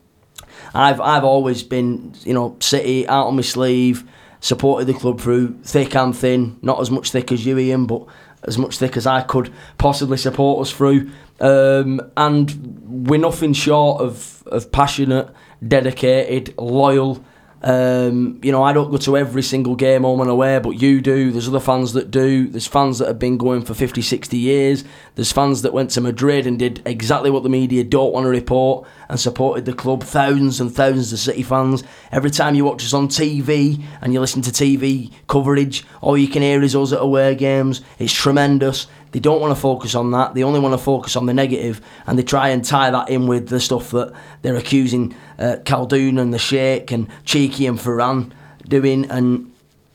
[0.74, 4.04] I've I've always been you know City out on my sleeve
[4.40, 6.58] supported the club through thick and thin.
[6.62, 8.06] Not as much thick as you, Ian, but
[8.44, 11.10] as much thick as I could possibly support us through.
[11.40, 15.28] Um, and we're nothing short of, of passionate,
[15.66, 17.24] dedicated, loyal.
[17.62, 21.00] Um, you know, I don't go to every single game home and away, but you
[21.00, 21.30] do.
[21.30, 22.48] There's other fans that do.
[22.48, 24.84] There's fans that have been going for 50, 60 years.
[25.14, 28.30] There's fans that went to Madrid and did exactly what the media don't want to
[28.30, 30.02] report and supported the club.
[30.02, 31.84] Thousands and thousands of City fans.
[32.10, 36.28] Every time you watch us on TV and you listen to TV coverage, all you
[36.28, 37.82] can hear is us at away games.
[37.98, 38.86] It's tremendous.
[39.12, 40.34] They don't want to focus on that.
[40.34, 43.26] They only want to focus on the negative, and they try and tie that in
[43.26, 48.32] with the stuff that they're accusing uh, Khaldoon and the Sheikh and Txiki and Ferran
[48.68, 49.10] doing.
[49.10, 49.52] And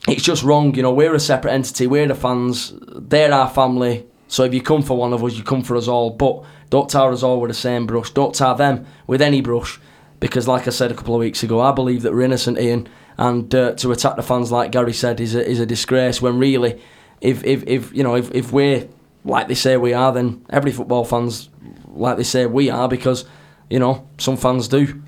[0.07, 0.75] it's just wrong.
[0.75, 1.87] You know, we're a separate entity.
[1.87, 2.73] We're the fans.
[2.93, 4.05] They're our family.
[4.27, 6.09] So if you come for one of us, you come for us all.
[6.09, 8.11] But don't tar us all with the same brush.
[8.11, 9.79] Don't tar them with any brush.
[10.19, 12.87] Because, like I said a couple of weeks ago, I believe that we're innocent, Ian.
[13.17, 16.21] And uh, to attack the fans, like Gary said, is a, is a disgrace.
[16.21, 16.81] When really,
[17.21, 18.87] if, if, if you know, if, if we're
[19.25, 21.49] like they say we are, then every football fans
[21.87, 23.25] like they say we are because
[23.69, 25.01] you know some fans do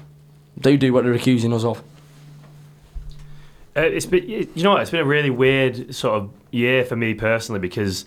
[0.60, 1.82] do do what they're accusing us of.
[3.76, 4.76] Uh, it's been, you know?
[4.78, 8.06] It's been a really weird sort of year for me personally because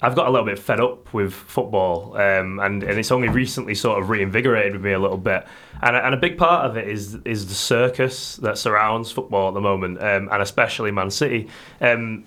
[0.00, 3.76] I've got a little bit fed up with football, um, and and it's only recently
[3.76, 5.46] sort of reinvigorated with me a little bit.
[5.80, 9.54] And and a big part of it is is the circus that surrounds football at
[9.54, 11.48] the moment, um, and especially Man City.
[11.80, 12.24] Um,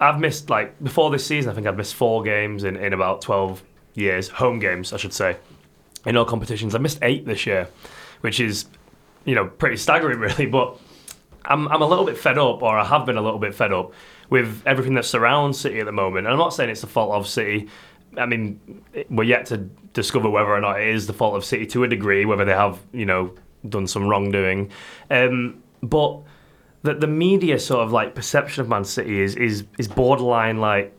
[0.00, 1.50] I've missed like before this season.
[1.50, 3.62] I think I've missed four games in, in about twelve
[3.94, 5.36] years, home games, I should say,
[6.04, 6.74] in all competitions.
[6.74, 7.68] I missed eight this year,
[8.20, 8.66] which is,
[9.24, 10.46] you know, pretty staggering, really.
[10.46, 10.78] But
[11.44, 13.72] I'm I'm a little bit fed up, or I have been a little bit fed
[13.72, 13.92] up
[14.30, 16.26] with everything that surrounds City at the moment.
[16.26, 17.68] And I'm not saying it's the fault of City.
[18.16, 19.58] I mean, we're yet to
[19.92, 22.52] discover whether or not it is the fault of City to a degree, whether they
[22.52, 23.34] have, you know,
[23.68, 24.70] done some wrongdoing.
[25.10, 26.20] Um, but
[26.84, 30.96] that the media sort of like perception of Man City is is is borderline like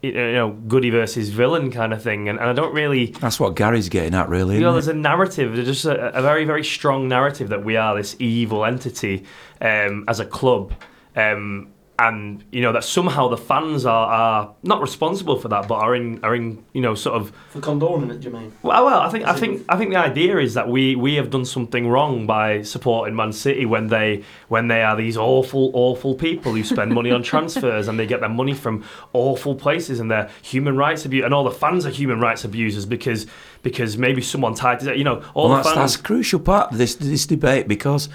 [0.00, 3.06] you know goody versus villain kind of thing, and, and I don't really.
[3.06, 4.54] That's what Gary's getting at, really.
[4.54, 7.76] You know, there's a narrative, there's just a, a very very strong narrative that we
[7.76, 9.24] are this evil entity
[9.60, 10.72] um, as a club.
[11.16, 15.76] Um, and you know that somehow the fans are, are not responsible for that, but
[15.76, 18.20] are in are in you know sort of for condoning it.
[18.20, 18.52] Do you mean?
[18.62, 21.30] Well, well, I think I think I think the idea is that we we have
[21.30, 26.14] done something wrong by supporting Man City when they when they are these awful awful
[26.14, 28.84] people who spend money on transfers and they get their money from
[29.14, 32.84] awful places and they're human rights abuse and all the fans are human rights abusers
[32.84, 33.26] because
[33.62, 34.98] because maybe someone tied to it.
[34.98, 35.92] You know, all well, the that's, fans.
[35.92, 38.10] that's a crucial part of this this debate because.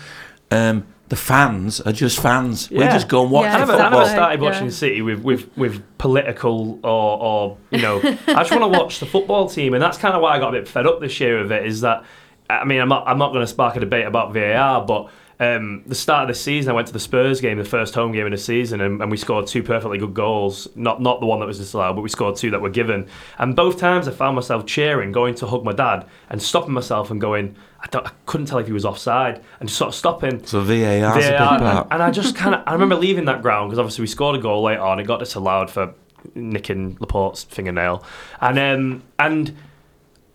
[0.54, 2.70] Um, the fans are just fans.
[2.72, 2.94] We Yeah.
[2.94, 4.02] just go and watch Yeah, I the never, I never football.
[4.02, 4.18] exactly.
[4.18, 4.50] started Yeah.
[4.50, 8.00] watching City with, with, with political or, or you know
[8.30, 10.50] I just want to watch the football team and that's kind of why I got
[10.56, 12.04] a bit fed up this year with it is that
[12.50, 15.10] I mean I'm not I'm not going to spark a debate about VAR but
[15.42, 18.12] um, the start of the season I went to the Spurs game the first home
[18.12, 21.26] game of the season and, and we scored two perfectly good goals not not the
[21.26, 23.08] one that was disallowed but we scored two that were given
[23.40, 27.10] and both times I found myself cheering going to hug my dad and stopping myself
[27.10, 29.96] and going I, don't, I couldn't tell if he was offside and just sort of
[29.96, 31.88] stopping So VAR's a big VAR, part.
[31.90, 34.40] and I just kind of I remember leaving that ground because obviously we scored a
[34.40, 35.00] goal later on.
[35.00, 35.96] It got disallowed for
[36.36, 38.06] nicking Laporte's fingernail,
[38.40, 39.58] and um, and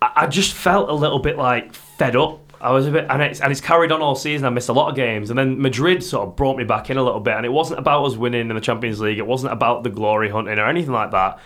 [0.03, 2.46] I I just felt a little bit like fed up.
[2.67, 4.47] I was a bit, and it's and it's carried on all season.
[4.47, 6.97] I missed a lot of games, and then Madrid sort of brought me back in
[6.97, 7.35] a little bit.
[7.35, 9.19] And it wasn't about us winning in the Champions League.
[9.19, 11.39] It wasn't about the glory hunting or anything like that.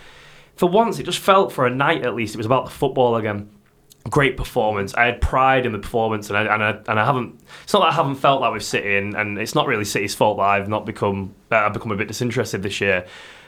[0.55, 2.35] For once, it just felt for a night at least.
[2.35, 3.49] It was about the football again
[4.09, 4.93] great performance.
[4.95, 7.39] I had pride in the performance, and I, and I, and I haven't.
[7.63, 10.15] It's not that I haven't felt that with City, and, and it's not really City's
[10.15, 11.35] fault that I've not become.
[11.51, 13.05] Uh, I've become a bit disinterested this year,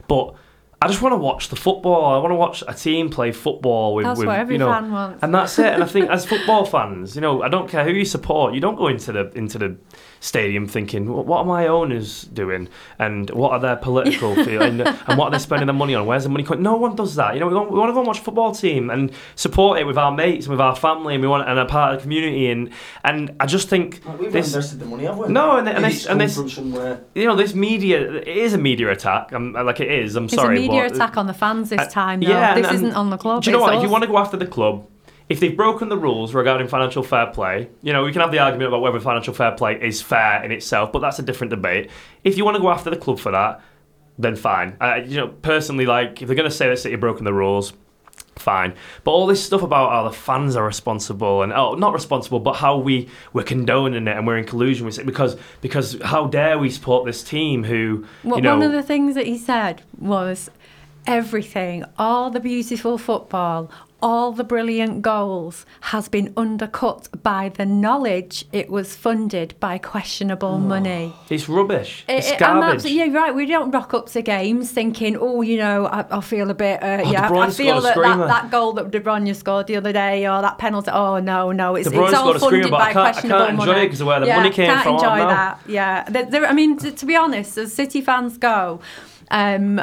[0.08, 0.36] but.
[0.84, 2.14] I just want to watch the football.
[2.14, 4.70] I want to watch a team play football with, That's with what every you know,
[4.72, 5.24] fan wants.
[5.24, 5.68] and that's it.
[5.74, 8.54] And I think as football fans, you know, I don't care who you support.
[8.54, 9.78] You don't go into the into the
[10.24, 12.70] stadium thinking, "What what are my owners doing?
[12.98, 14.62] And what are their political feel?
[14.62, 16.06] And, and what are they spending their money on?
[16.06, 17.34] Where's the money coming?" No one does that.
[17.34, 19.80] You know, we want, we want to go and watch a football team and support
[19.80, 22.00] it with our mates and with our family, and we want and a part of
[22.00, 22.50] the community.
[22.50, 22.70] And
[23.04, 24.48] and I just think We've this.
[24.48, 25.28] invested the money, have we?
[25.28, 26.74] No, and, and this and this, from
[27.16, 29.32] you know, this media it is a media attack.
[29.34, 30.16] I'm, like it is.
[30.16, 30.58] I'm It's sorry.
[30.58, 32.30] a media but- attack on the fans this uh, time, though.
[32.30, 33.44] yeah, this and isn't on the club.
[33.44, 33.76] Do you know it's what?
[33.78, 34.88] If you want to go after the club,
[35.34, 38.38] if they've broken the rules regarding financial fair play, you know, we can have the
[38.38, 41.90] argument about whether financial fair play is fair in itself, but that's a different debate.
[42.24, 43.60] If you want to go after the club for that,
[44.20, 44.78] then fine.
[44.80, 47.34] Uh, you know, personally, like if they're going to say that City have broken the
[47.34, 47.74] rules,
[48.36, 48.76] fine.
[49.04, 52.54] But all this stuff about how the fans are responsible and oh, not responsible, but
[52.54, 56.60] how we we're condoning it and we're in collusion with it because because how dare
[56.60, 59.82] we support this team who Well, you know one of the things that he said
[59.98, 60.52] was
[61.08, 63.72] everything, all the beautiful football,
[64.04, 70.58] all the brilliant goals has been undercut by the knowledge it was funded by questionable
[70.58, 71.14] money.
[71.30, 72.04] It's rubbish.
[72.10, 72.84] It- It's it- garbage.
[72.86, 73.34] yeah, right.
[73.34, 76.84] We don't rock up to games thinking, oh, you know, I, I feel a bit,
[76.84, 79.94] uh, Oh, yeah, I feel that, that that goal that De Bruyne scored the other
[79.94, 80.92] day or that penalty.
[80.92, 83.40] Oh no, no, it's, it's all scored a screamer, funded by I can't- I questionable
[83.46, 83.86] can't enjoy money.
[83.86, 85.60] it 'cause of where the yeah, money came can't from, enjoy that.
[85.66, 88.82] Yeah, There- there- I mean, t- to be honest, as City fans go.
[89.32, 89.82] Um,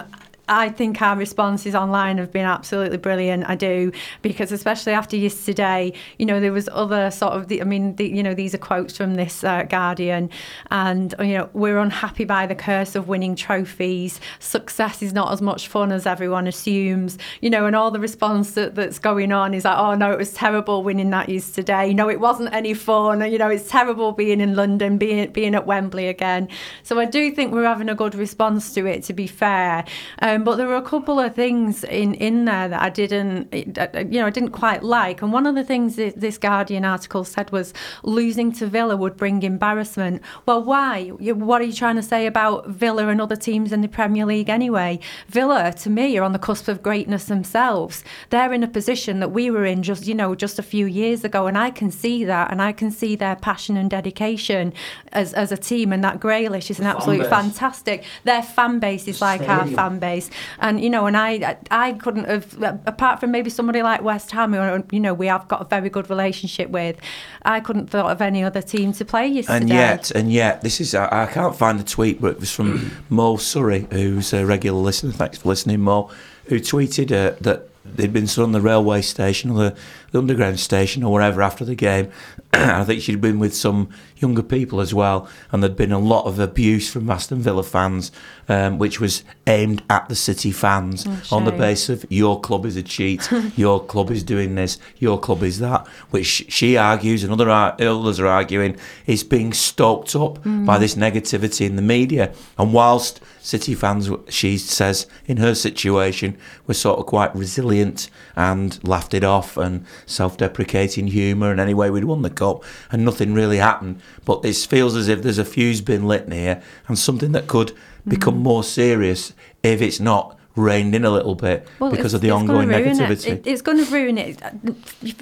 [0.50, 3.48] I think our responses online have been absolutely brilliant.
[3.48, 7.46] I do because especially after yesterday, you know, there was other sort of.
[7.46, 10.28] The, I mean, the, you know, these are quotes from this uh, Guardian,
[10.72, 14.20] and you know, we're unhappy by the curse of winning trophies.
[14.40, 17.16] Success is not as much fun as everyone assumes.
[17.40, 20.18] You know, and all the response that, that's going on is like, oh no, it
[20.18, 21.94] was terrible winning that yesterday.
[21.94, 23.20] No, it wasn't any fun.
[23.30, 26.48] You know, it's terrible being in London, being being at Wembley again.
[26.82, 29.04] So I do think we're having a good response to it.
[29.04, 29.84] To be fair.
[30.20, 33.52] Um, Um, but there were a couple of things in, in there that I didn't,
[33.52, 35.22] you know, I didn't quite like.
[35.22, 39.42] And one of the things this Guardian article said was losing to Villa would bring
[39.42, 40.22] embarrassment.
[40.46, 41.08] Well, why?
[41.08, 44.48] What are you trying to say about Villa and other teams in the Premier League
[44.48, 44.98] anyway?
[45.28, 48.02] Villa, to me, are on the cusp of greatness themselves.
[48.30, 51.24] They're in a position that we were in just, you know, just a few years
[51.24, 54.72] ago, and I can see that, and I can see their passion and dedication
[55.12, 55.92] as, as a team.
[55.92, 57.28] And that Grealish is an absolute base.
[57.28, 58.04] fantastic.
[58.24, 62.24] Their fan base is like our fan base, and you know, and I I couldn't
[62.24, 65.64] have apart from maybe somebody like West Ham, who you know we have got a
[65.64, 66.96] very good relationship with.
[67.42, 69.56] I couldn't thought of any other team to play yesterday.
[69.56, 72.52] And yet, and yet, this is I, I can't find the tweet, but it was
[72.52, 75.12] from Mo Surrey, who's a regular listener.
[75.12, 76.10] Thanks for listening, Mo.
[76.46, 79.76] Who tweeted uh, that they'd been on the railway station or the,
[80.12, 82.10] the underground station or wherever after the game.
[82.52, 86.26] I think she'd been with some younger people as well, and there'd been a lot
[86.26, 88.12] of abuse from Aston Villa fans,
[88.50, 92.66] um, which was aimed at the City fans Oh, on the basis of your club
[92.66, 97.22] is a cheat, your club is doing this, your club is that, which she argues
[97.22, 98.76] and other ar- others are arguing
[99.06, 102.32] is being stoked up by this negativity in the media.
[102.58, 106.36] And whilst City fans, she says, in her situation,
[106.66, 112.04] were sort of quite resilient and laughed it off and self-deprecating humour, and anyway, we'd
[112.04, 114.00] won the cup and nothing really happened.
[114.24, 117.72] But this feels as if there's a fuse been lit here and something that could
[118.06, 118.42] become mm.
[118.42, 119.32] more serious
[119.62, 123.28] if it's not reined in a little bit Well, because of the ongoing negativity.
[123.28, 123.46] It.
[123.46, 124.40] It, it's going to ruin it.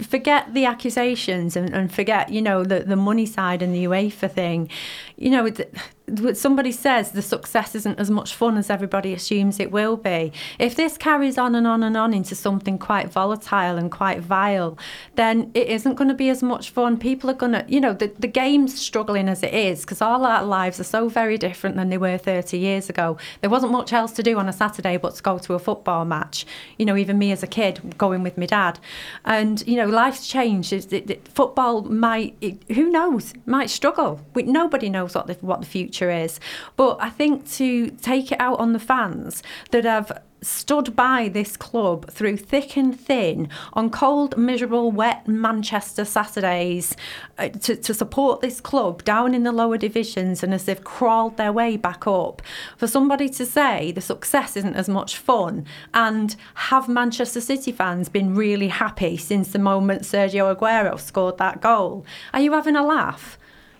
[0.06, 4.30] Forget the accusations and, and forget, you know, the, the money side and the UEFA
[4.30, 4.70] thing.
[5.16, 5.50] You know,
[6.34, 10.32] somebody says the success isn't as much fun as everybody assumes it will be.
[10.58, 14.78] If this carries on and on and on into something quite volatile and quite vile,
[15.16, 16.98] then it isn't going to be as much fun.
[16.98, 20.24] People are going to, you know, the, the game's struggling as it is because all
[20.24, 23.16] our lives are so very different than they were 30 years ago.
[23.40, 26.04] There wasn't much else to do on a Saturday but to go to a football
[26.04, 26.46] match.
[26.78, 28.78] You know, even me as a kid going with my dad.
[29.24, 30.72] And, you know, life's changed.
[30.72, 34.20] It- it- football might, it, who knows, might struggle.
[34.34, 36.38] We, nobody knows what the, what the future is.
[36.76, 41.56] But I think to take it out on the fans that have stood by this
[41.56, 46.94] club through thick and thin on cold, miserable, wet Manchester Saturdays
[47.38, 51.36] uh, to, to support this club down in the lower divisions and as they've crawled
[51.36, 52.42] their way back up.
[52.76, 58.08] For somebody to say the success isn't as much fun and have Manchester City fans
[58.08, 62.04] been really happy since the moment Sergio Aguero scored that goal?
[62.32, 63.38] Are you having a laugh?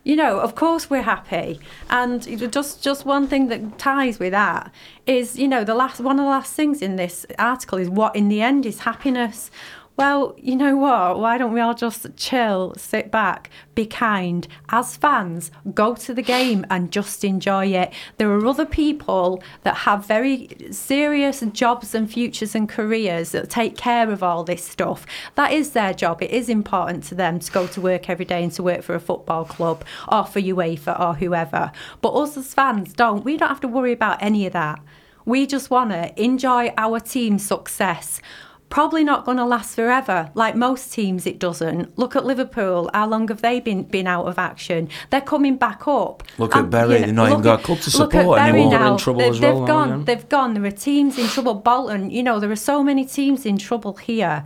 [0.09, 1.61] You know, of course we're happy.
[1.91, 4.73] And just just one thing that ties with that
[5.07, 8.17] is, you know, the last one of the last things in this article is what
[8.17, 9.51] in the end is happiness.
[9.99, 11.19] Well, you know what?
[11.19, 14.47] Why don't we all just chill, sit back, be kind?
[14.69, 17.93] As fans, go to the game and just enjoy it.
[18.17, 23.77] There are other people that have very serious jobs and futures and careers that take
[23.77, 25.05] care of all this stuff.
[25.35, 26.23] That is their job.
[26.23, 28.95] It is important to them to go to work every day and to work for
[28.95, 31.73] a football club or for UEFA or whoever.
[32.03, 33.25] But us as fans don't.
[33.25, 34.79] We don't have to worry about any of that.
[35.25, 38.23] We just want to enjoy our team's success.
[38.71, 40.31] Probably not going to last forever.
[40.35, 41.99] Like most teams, it doesn't.
[41.99, 42.91] Look at Liverpool.
[42.93, 44.89] How long have they been been out of action?
[45.11, 46.23] They're coming back up.
[46.37, 48.21] Look at And, Bury, they've not even look got at- a club to look at
[48.21, 48.71] support Bury anymore.
[48.71, 48.97] They're in now.
[48.99, 49.99] trouble They- as they've well now, gone.
[50.01, 50.05] yeah.
[50.05, 50.55] They've gone.
[50.55, 51.55] There are teams in trouble.
[51.55, 52.11] Bolton.
[52.11, 54.45] You know, there are so many teams in trouble here.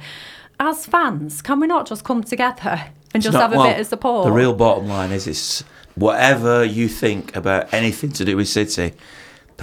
[0.61, 2.81] As fans, can we not just come together
[3.13, 4.27] and just not- have a well, bit of support?
[4.27, 5.65] The real bottom line is it's
[5.97, 8.95] whatever you think about anything to do with City, the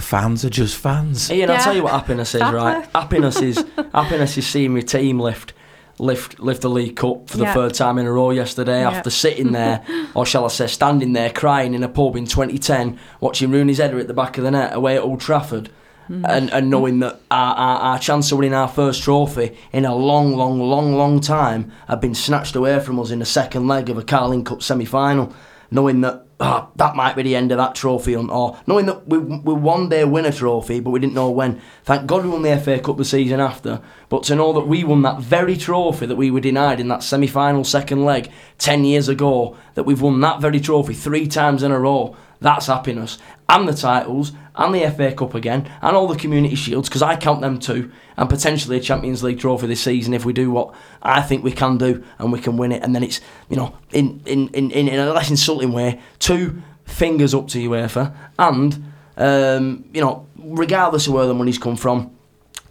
[0.00, 1.30] fans are just fans.
[1.30, 2.78] Ian, I'll tell you what happiness is, right?
[2.78, 3.00] Exactly.
[3.00, 5.52] Happiness is happiness is seeing your team lift
[5.98, 7.54] lift lift the league cup for the Yeah.
[7.54, 8.90] third time in a row yesterday Yeah.
[8.90, 9.84] after sitting there,
[10.14, 13.98] or shall I say, standing there crying in a pub in 2010, watching Rooney's header
[13.98, 15.70] at the back of the net away at Old Trafford.
[16.08, 16.24] Mm.
[16.28, 19.94] and, and knowing that our, our, our chance of winning our first trophy in a
[19.94, 23.88] long, long, long, long time had been snatched away from us in the second leg
[23.88, 25.32] of a Carling Cup semi final,
[25.70, 29.06] knowing that ah, that might be the end of that trophy, hunt, or knowing that
[29.06, 31.60] we, we one day win a trophy, but we didn't know when.
[31.84, 34.82] Thank God we won the FA Cup the season after, but to know that we
[34.82, 38.84] won that very trophy that we were denied in that semi final second leg 10
[38.84, 43.18] years ago, that we've won that very trophy three times in a row, that's happiness.
[43.48, 47.16] And the titles, and the FA Cup again, and all the community shields, because I
[47.16, 50.74] count them too, and potentially a Champions League trophy this season if we do what
[51.02, 52.82] I think we can do and we can win it.
[52.82, 57.34] And then it's, you know, in, in, in, in a less insulting way, two fingers
[57.34, 62.16] up to UEFA, and, um, you know, regardless of where the money's come from,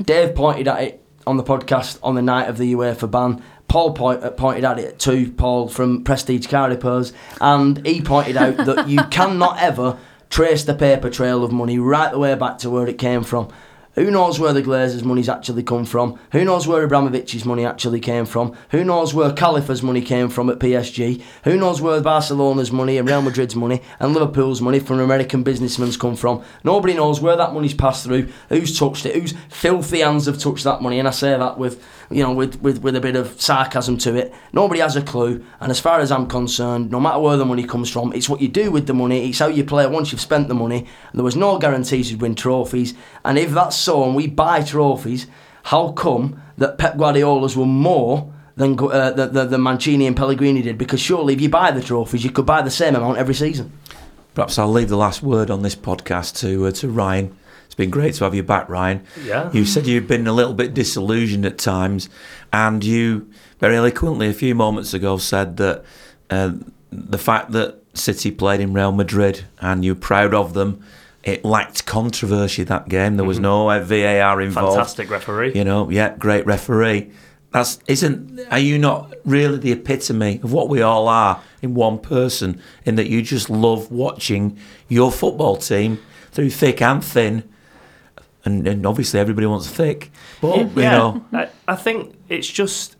[0.01, 3.43] Dave pointed at it on the podcast on the night of the UEFA ban.
[3.67, 8.35] Paul point, uh, pointed at it too, Paul from Prestige Car Repairs, and he pointed
[8.35, 9.97] out that you cannot ever
[10.29, 13.49] trace the paper trail of money right the way back to where it came from.
[13.95, 16.17] Who knows where the Glazers' money's actually come from?
[16.31, 18.55] Who knows where Abramovich's money actually came from?
[18.69, 21.21] Who knows where Khalifa's money came from at PSG?
[21.43, 25.97] Who knows where Barcelona's money and Real Madrid's money and Liverpool's money from American businessmen's
[25.97, 26.43] come from?
[26.63, 30.63] Nobody knows where that money's passed through, who's touched it, whose filthy hands have touched
[30.63, 33.39] that money, and I say that with you know, with, with, with a bit of
[33.39, 34.33] sarcasm to it.
[34.51, 37.63] Nobody has a clue, and as far as I'm concerned, no matter where the money
[37.63, 40.21] comes from, it's what you do with the money, it's how you play once you've
[40.21, 40.87] spent the money.
[41.13, 42.93] There was no guarantees you'd win trophies,
[43.23, 45.27] and if that's so, and we buy trophies,
[45.63, 50.61] how come that Pep Guardiola's were more than uh, the, the, the Mancini and Pellegrini
[50.61, 50.77] did?
[50.77, 53.71] Because surely if you buy the trophies, you could buy the same amount every season.
[54.33, 57.35] Perhaps I'll leave the last word on this podcast to uh, to Ryan
[57.79, 59.03] been great to have you back, Ryan.
[59.23, 59.51] Yeah.
[59.51, 62.09] You said you've been a little bit disillusioned at times,
[62.53, 65.83] and you very eloquently a few moments ago said that
[66.29, 66.51] uh,
[66.91, 70.83] the fact that City played in Real Madrid and you're proud of them.
[71.23, 73.17] It lacked controversy that game.
[73.17, 73.43] There was mm-hmm.
[73.43, 74.75] no uh, VAR involved.
[74.75, 75.53] Fantastic referee.
[75.53, 77.11] You know, yeah, great referee.
[77.51, 78.39] That's isn't.
[78.51, 82.61] Are you not really the epitome of what we all are in one person?
[82.85, 84.57] In that you just love watching
[84.87, 85.99] your football team
[86.31, 87.43] through thick and thin
[88.45, 90.11] and, and obviously everybody wants thick.
[90.41, 92.95] But yeah, you know, I, I think it's just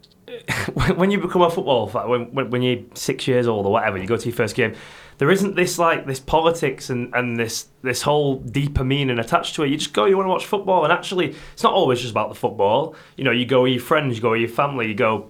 [0.95, 4.07] when you become a football fan, when, when you're six years old or whatever, you
[4.07, 4.75] go to your first game.
[5.17, 9.63] There isn't this like this politics and, and this this whole deeper meaning attached to
[9.63, 9.69] it.
[9.69, 12.29] You just go, you want to watch football, and actually, it's not always just about
[12.29, 12.95] the football.
[13.17, 15.29] You know, you go with your friends, you go with your family, you go,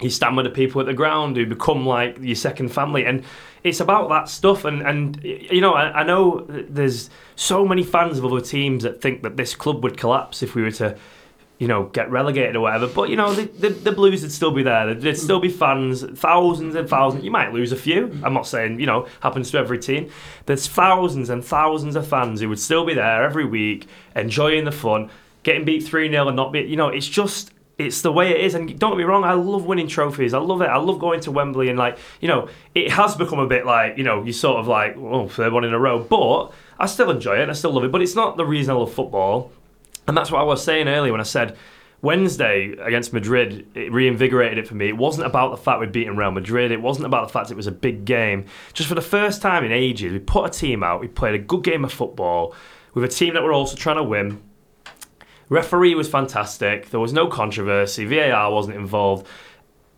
[0.00, 3.24] you stand with the people at the ground who become like your second family, and
[3.64, 4.64] it's about that stuff.
[4.64, 9.00] And and you know, I, I know there's so many fans of other teams that
[9.00, 10.96] think that this club would collapse if we were to
[11.58, 12.86] you know, get relegated or whatever.
[12.86, 14.94] But you know, the, the, the, Blues would still be there.
[14.94, 17.24] There'd still be fans, thousands and thousands.
[17.24, 18.16] You might lose a few.
[18.22, 20.10] I'm not saying you know happens to every team.
[20.46, 24.72] There's thousands and thousands of fans who would still be there every week, enjoying the
[24.72, 25.10] fun,
[25.42, 26.60] getting beat three 0 and not be.
[26.60, 28.54] You know, it's just it's the way it is.
[28.54, 30.34] And don't get me wrong, I love winning trophies.
[30.34, 30.66] I love it.
[30.66, 33.96] I love going to Wembley and like, you know, it has become a bit like,
[33.96, 36.00] you know, you sort of like, oh, they're one in a row.
[36.02, 37.48] But I still enjoy it.
[37.48, 37.92] I still love it.
[37.92, 39.52] But it's not the reason I love football.
[40.06, 41.56] And that's what I was saying earlier when I said
[42.00, 44.88] Wednesday against Madrid, it reinvigorated it for me.
[44.88, 46.72] It wasn't about the fact we'd beaten Real Madrid.
[46.72, 48.46] It wasn't about the fact it was a big game.
[48.72, 51.00] Just for the first time in ages, we put a team out.
[51.00, 52.54] We played a good game of football
[52.94, 54.40] with a team that we're also trying to win
[55.48, 56.90] Referee was fantastic.
[56.90, 58.04] There was no controversy.
[58.04, 59.26] VAR wasn't involved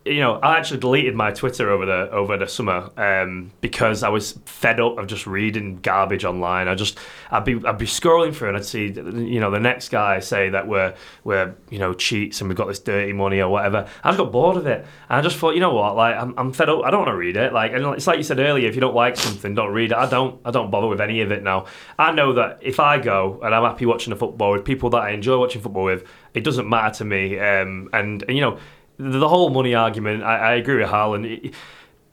[0.03, 4.09] you know, I actually deleted my Twitter over the over the summer um, because I
[4.09, 6.67] was fed up of just reading garbage online.
[6.67, 6.97] I just
[7.29, 10.49] I'd be I'd be scrolling through and I'd see you know the next guy say
[10.49, 13.87] that we're we're you know cheats and we've got this dirty money or whatever.
[14.03, 16.33] I just got bored of it and I just thought you know what like I'm,
[16.35, 16.83] I'm fed up.
[16.83, 17.53] I don't want to read it.
[17.53, 19.97] Like and it's like you said earlier, if you don't like something, don't read it.
[19.97, 21.67] I don't I don't bother with any of it now.
[21.99, 25.01] I know that if I go and I'm happy watching the football with people that
[25.01, 27.37] I enjoy watching football with, it doesn't matter to me.
[27.37, 28.57] Um, and, and you know
[29.01, 31.51] the whole money argument, I, I agree with Harlan.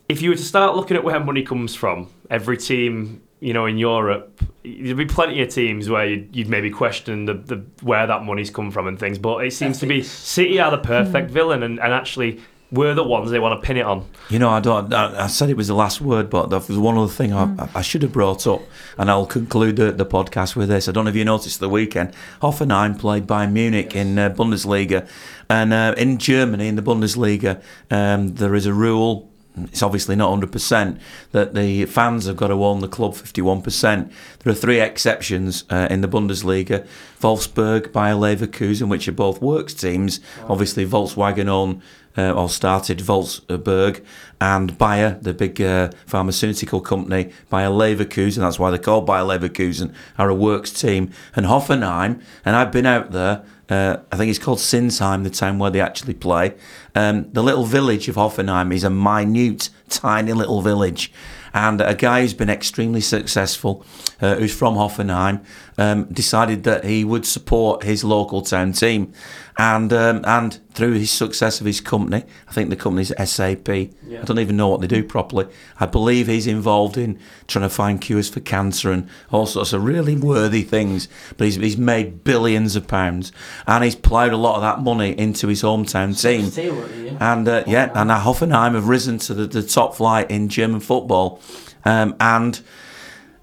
[0.09, 3.66] If you were to start looking at where money comes from, every team you know,
[3.66, 8.07] in Europe, there'd be plenty of teams where you'd, you'd maybe question the, the where
[8.07, 9.18] that money's come from and things.
[9.18, 11.34] But it seems to be City are the perfect hmm.
[11.34, 12.41] villain, and, and actually
[12.71, 14.07] we're the ones they want to pin it on.
[14.29, 14.93] You know, I don't.
[14.93, 17.59] I, I said it was the last word, but there was one other thing mm.
[17.59, 18.61] I, I, should have brought up,
[18.99, 20.89] and I'll conclude the, the, podcast with this.
[20.89, 22.12] I don't know if you noticed the weekend,
[22.43, 24.07] Hoffenheim played Bayern Munich yes.
[24.07, 25.09] in uh, Bundesliga,
[25.49, 29.31] and uh, in Germany in the Bundesliga, um, there is a rule.
[29.57, 31.01] It's obviously not 100%
[31.33, 34.12] that the fans have got to own the club 51%.
[34.45, 36.87] There are three exceptions uh, in the Bundesliga
[37.21, 40.21] Wolfsburg, Bayer Leverkusen, which are both works teams.
[40.43, 40.51] Wow.
[40.51, 41.83] Obviously, Volkswagen own
[42.19, 44.05] uh, all started Volkswagen
[44.41, 49.95] and Bayer, the big uh, pharmaceutical company, Bayer Leverkusen, that's why they're called Bayer Leverkusen,
[50.19, 53.45] are a works team, and Hoffenheim, and I've been out there.
[53.69, 56.55] Uh, I think it's called Sinsheim, the town where they actually play.
[56.95, 61.12] Um, the little village of Hoffenheim is a minute, tiny little village.
[61.53, 63.85] And a guy who's been extremely successful,
[64.21, 65.45] uh, who's from Hoffenheim,
[65.77, 69.12] um, decided that he would support his local town team.
[69.61, 73.69] And um, and through his success of his company, I think the company's SAP.
[73.69, 73.91] I
[74.25, 75.49] don't even know what they do properly.
[75.81, 79.83] I believe he's involved in trying to find cures for cancer and all sorts of
[79.83, 81.09] really worthy things.
[81.37, 83.33] But he's, he's made billions of pounds,
[83.67, 86.51] and he's ploughed a lot of that money into his hometown team.
[87.19, 91.41] And uh, yeah, and Hoffenheim have risen to the, the top flight in German football,
[91.85, 92.61] um, and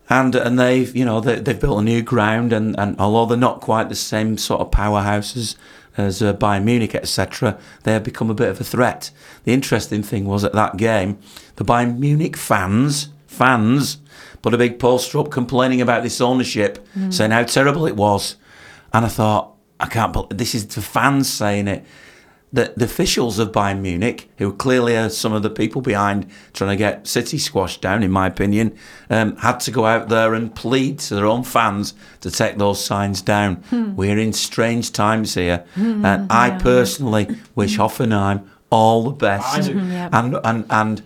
[0.09, 3.38] and and they've you know they, they've built a new ground, and, and although they're
[3.38, 5.57] not quite the same sort of powerhouses
[5.97, 9.11] as uh, Bayern Munich, etc., they have become a bit of a threat.
[9.43, 11.17] The interesting thing was at that game,
[11.55, 13.97] the Bayern Munich fans fans
[14.41, 18.37] put a big poster up complaining about this ownership, saying how terrible it was,
[18.93, 20.13] and I thought I can't.
[20.13, 21.85] bel this is the fans saying it
[22.55, 26.69] the, the officials of Bayern Munich, who clearly are some of the people behind trying
[26.69, 28.75] to get City squashed down, in my opinion,
[29.09, 32.83] um, had to go out there and plead to their own fans to take those
[32.83, 33.57] signs down.
[33.69, 33.95] Hmm.
[33.95, 40.09] We're in strange times here, and I personally wish Hoffenheim all the best, mm-hmm, Yeah.
[40.11, 41.01] and and and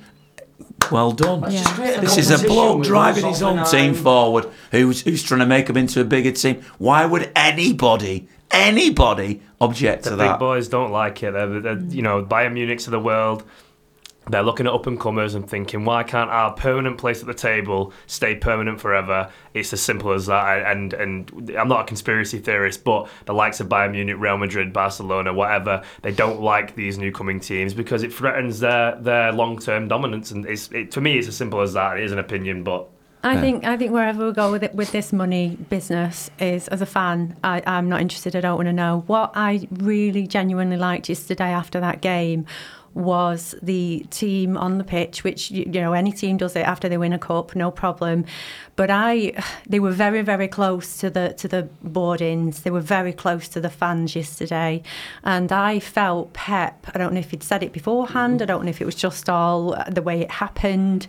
[0.92, 1.42] well done.
[1.52, 1.64] Yeah.
[1.64, 5.70] just This is a bloke driving his own team forward, who's who's trying to make
[5.70, 6.64] him into a bigger team.
[6.78, 10.26] Why would anybody, anybody, object The to that?
[10.26, 11.32] The big boys don't like it.
[11.32, 13.44] They're, they're, you know, Bayern Munich's of the world.
[14.30, 17.34] They're looking at up and comers and thinking, why can't our permanent place at the
[17.34, 19.32] table stay permanent forever?
[19.54, 20.66] It's as simple as that.
[20.72, 24.72] And and I'm not a conspiracy theorist, but the likes of Bayern Munich, Real Madrid,
[24.72, 29.58] Barcelona, whatever, they don't like these new coming teams because it threatens their their long
[29.58, 30.32] term dominance.
[30.32, 31.98] And it's it, for me, it's as simple as that.
[31.98, 32.88] It is an opinion, but
[33.22, 33.42] I Yeah.
[33.42, 36.86] think I think wherever we go with it with this money business is as a
[36.86, 38.36] fan, I, I'm not interested.
[38.36, 39.04] I don't want to know.
[39.08, 42.46] What I really genuinely liked yesterday after that game
[42.94, 46.98] was the team on the pitch, which you know any team does it after they
[46.98, 48.26] win a cup, no problem.
[48.76, 49.34] But I,
[49.68, 52.62] they were very very close to the to the boardings.
[52.62, 54.84] They were very close to the fans yesterday,
[55.24, 56.88] and I felt Pep.
[56.94, 58.36] I don't know if he'd said it beforehand.
[58.36, 58.44] Mm-hmm.
[58.44, 61.08] I don't know if it was just all uh, the way it happened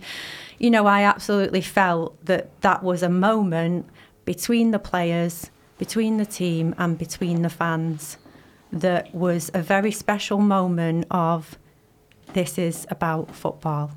[0.61, 3.87] you know, I absolutely felt that that was a moment
[4.25, 8.17] between the players, between the team, and between the fans
[8.71, 11.57] that was a very special moment of
[12.33, 13.91] this is about football.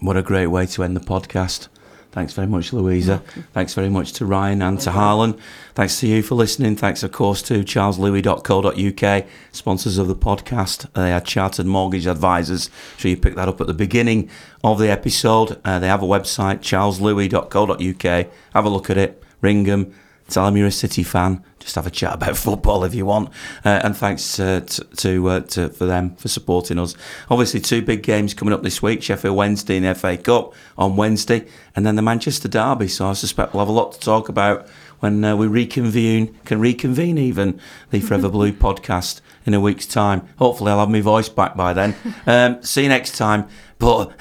[0.00, 1.68] What a great way to end the podcast.
[2.14, 3.18] Thanks very much, Louisa.
[3.52, 5.36] Thanks very much to Ryan and to Harlan.
[5.74, 6.76] Thanks to you for listening.
[6.76, 10.92] Thanks, of course, to charleslouis.co.uk, sponsors of the podcast.
[10.92, 12.70] They are chartered mortgage advisors.
[12.98, 14.30] So you pick that up at the beginning
[14.62, 15.60] of the episode.
[15.64, 18.26] Uh, they have a website, charleslouis.co.uk.
[18.54, 19.20] Have a look at it.
[19.40, 19.92] Ring them.
[20.28, 21.42] Tell them you're a City fan.
[21.64, 23.30] Just have a chat about football if you want.
[23.64, 26.94] Uh, and thanks uh, to, to, uh, to for them for supporting us.
[27.30, 31.46] Obviously, two big games coming up this week: Sheffield Wednesday and FA Cup on Wednesday,
[31.74, 32.86] and then the Manchester Derby.
[32.88, 34.68] So I suspect we'll have a lot to talk about
[35.00, 36.38] when uh, we reconvene.
[36.44, 37.58] Can reconvene even
[37.90, 40.28] the Forever Blue podcast in a week's time.
[40.38, 41.94] Hopefully, I'll have my voice back by then.
[42.26, 43.48] Um, see you next time.
[43.78, 44.16] But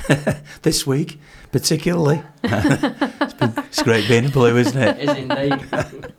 [0.62, 1.20] this week,
[1.52, 5.00] particularly, it's, been, it's great being a blue, isn't it?
[5.00, 6.14] Is indeed.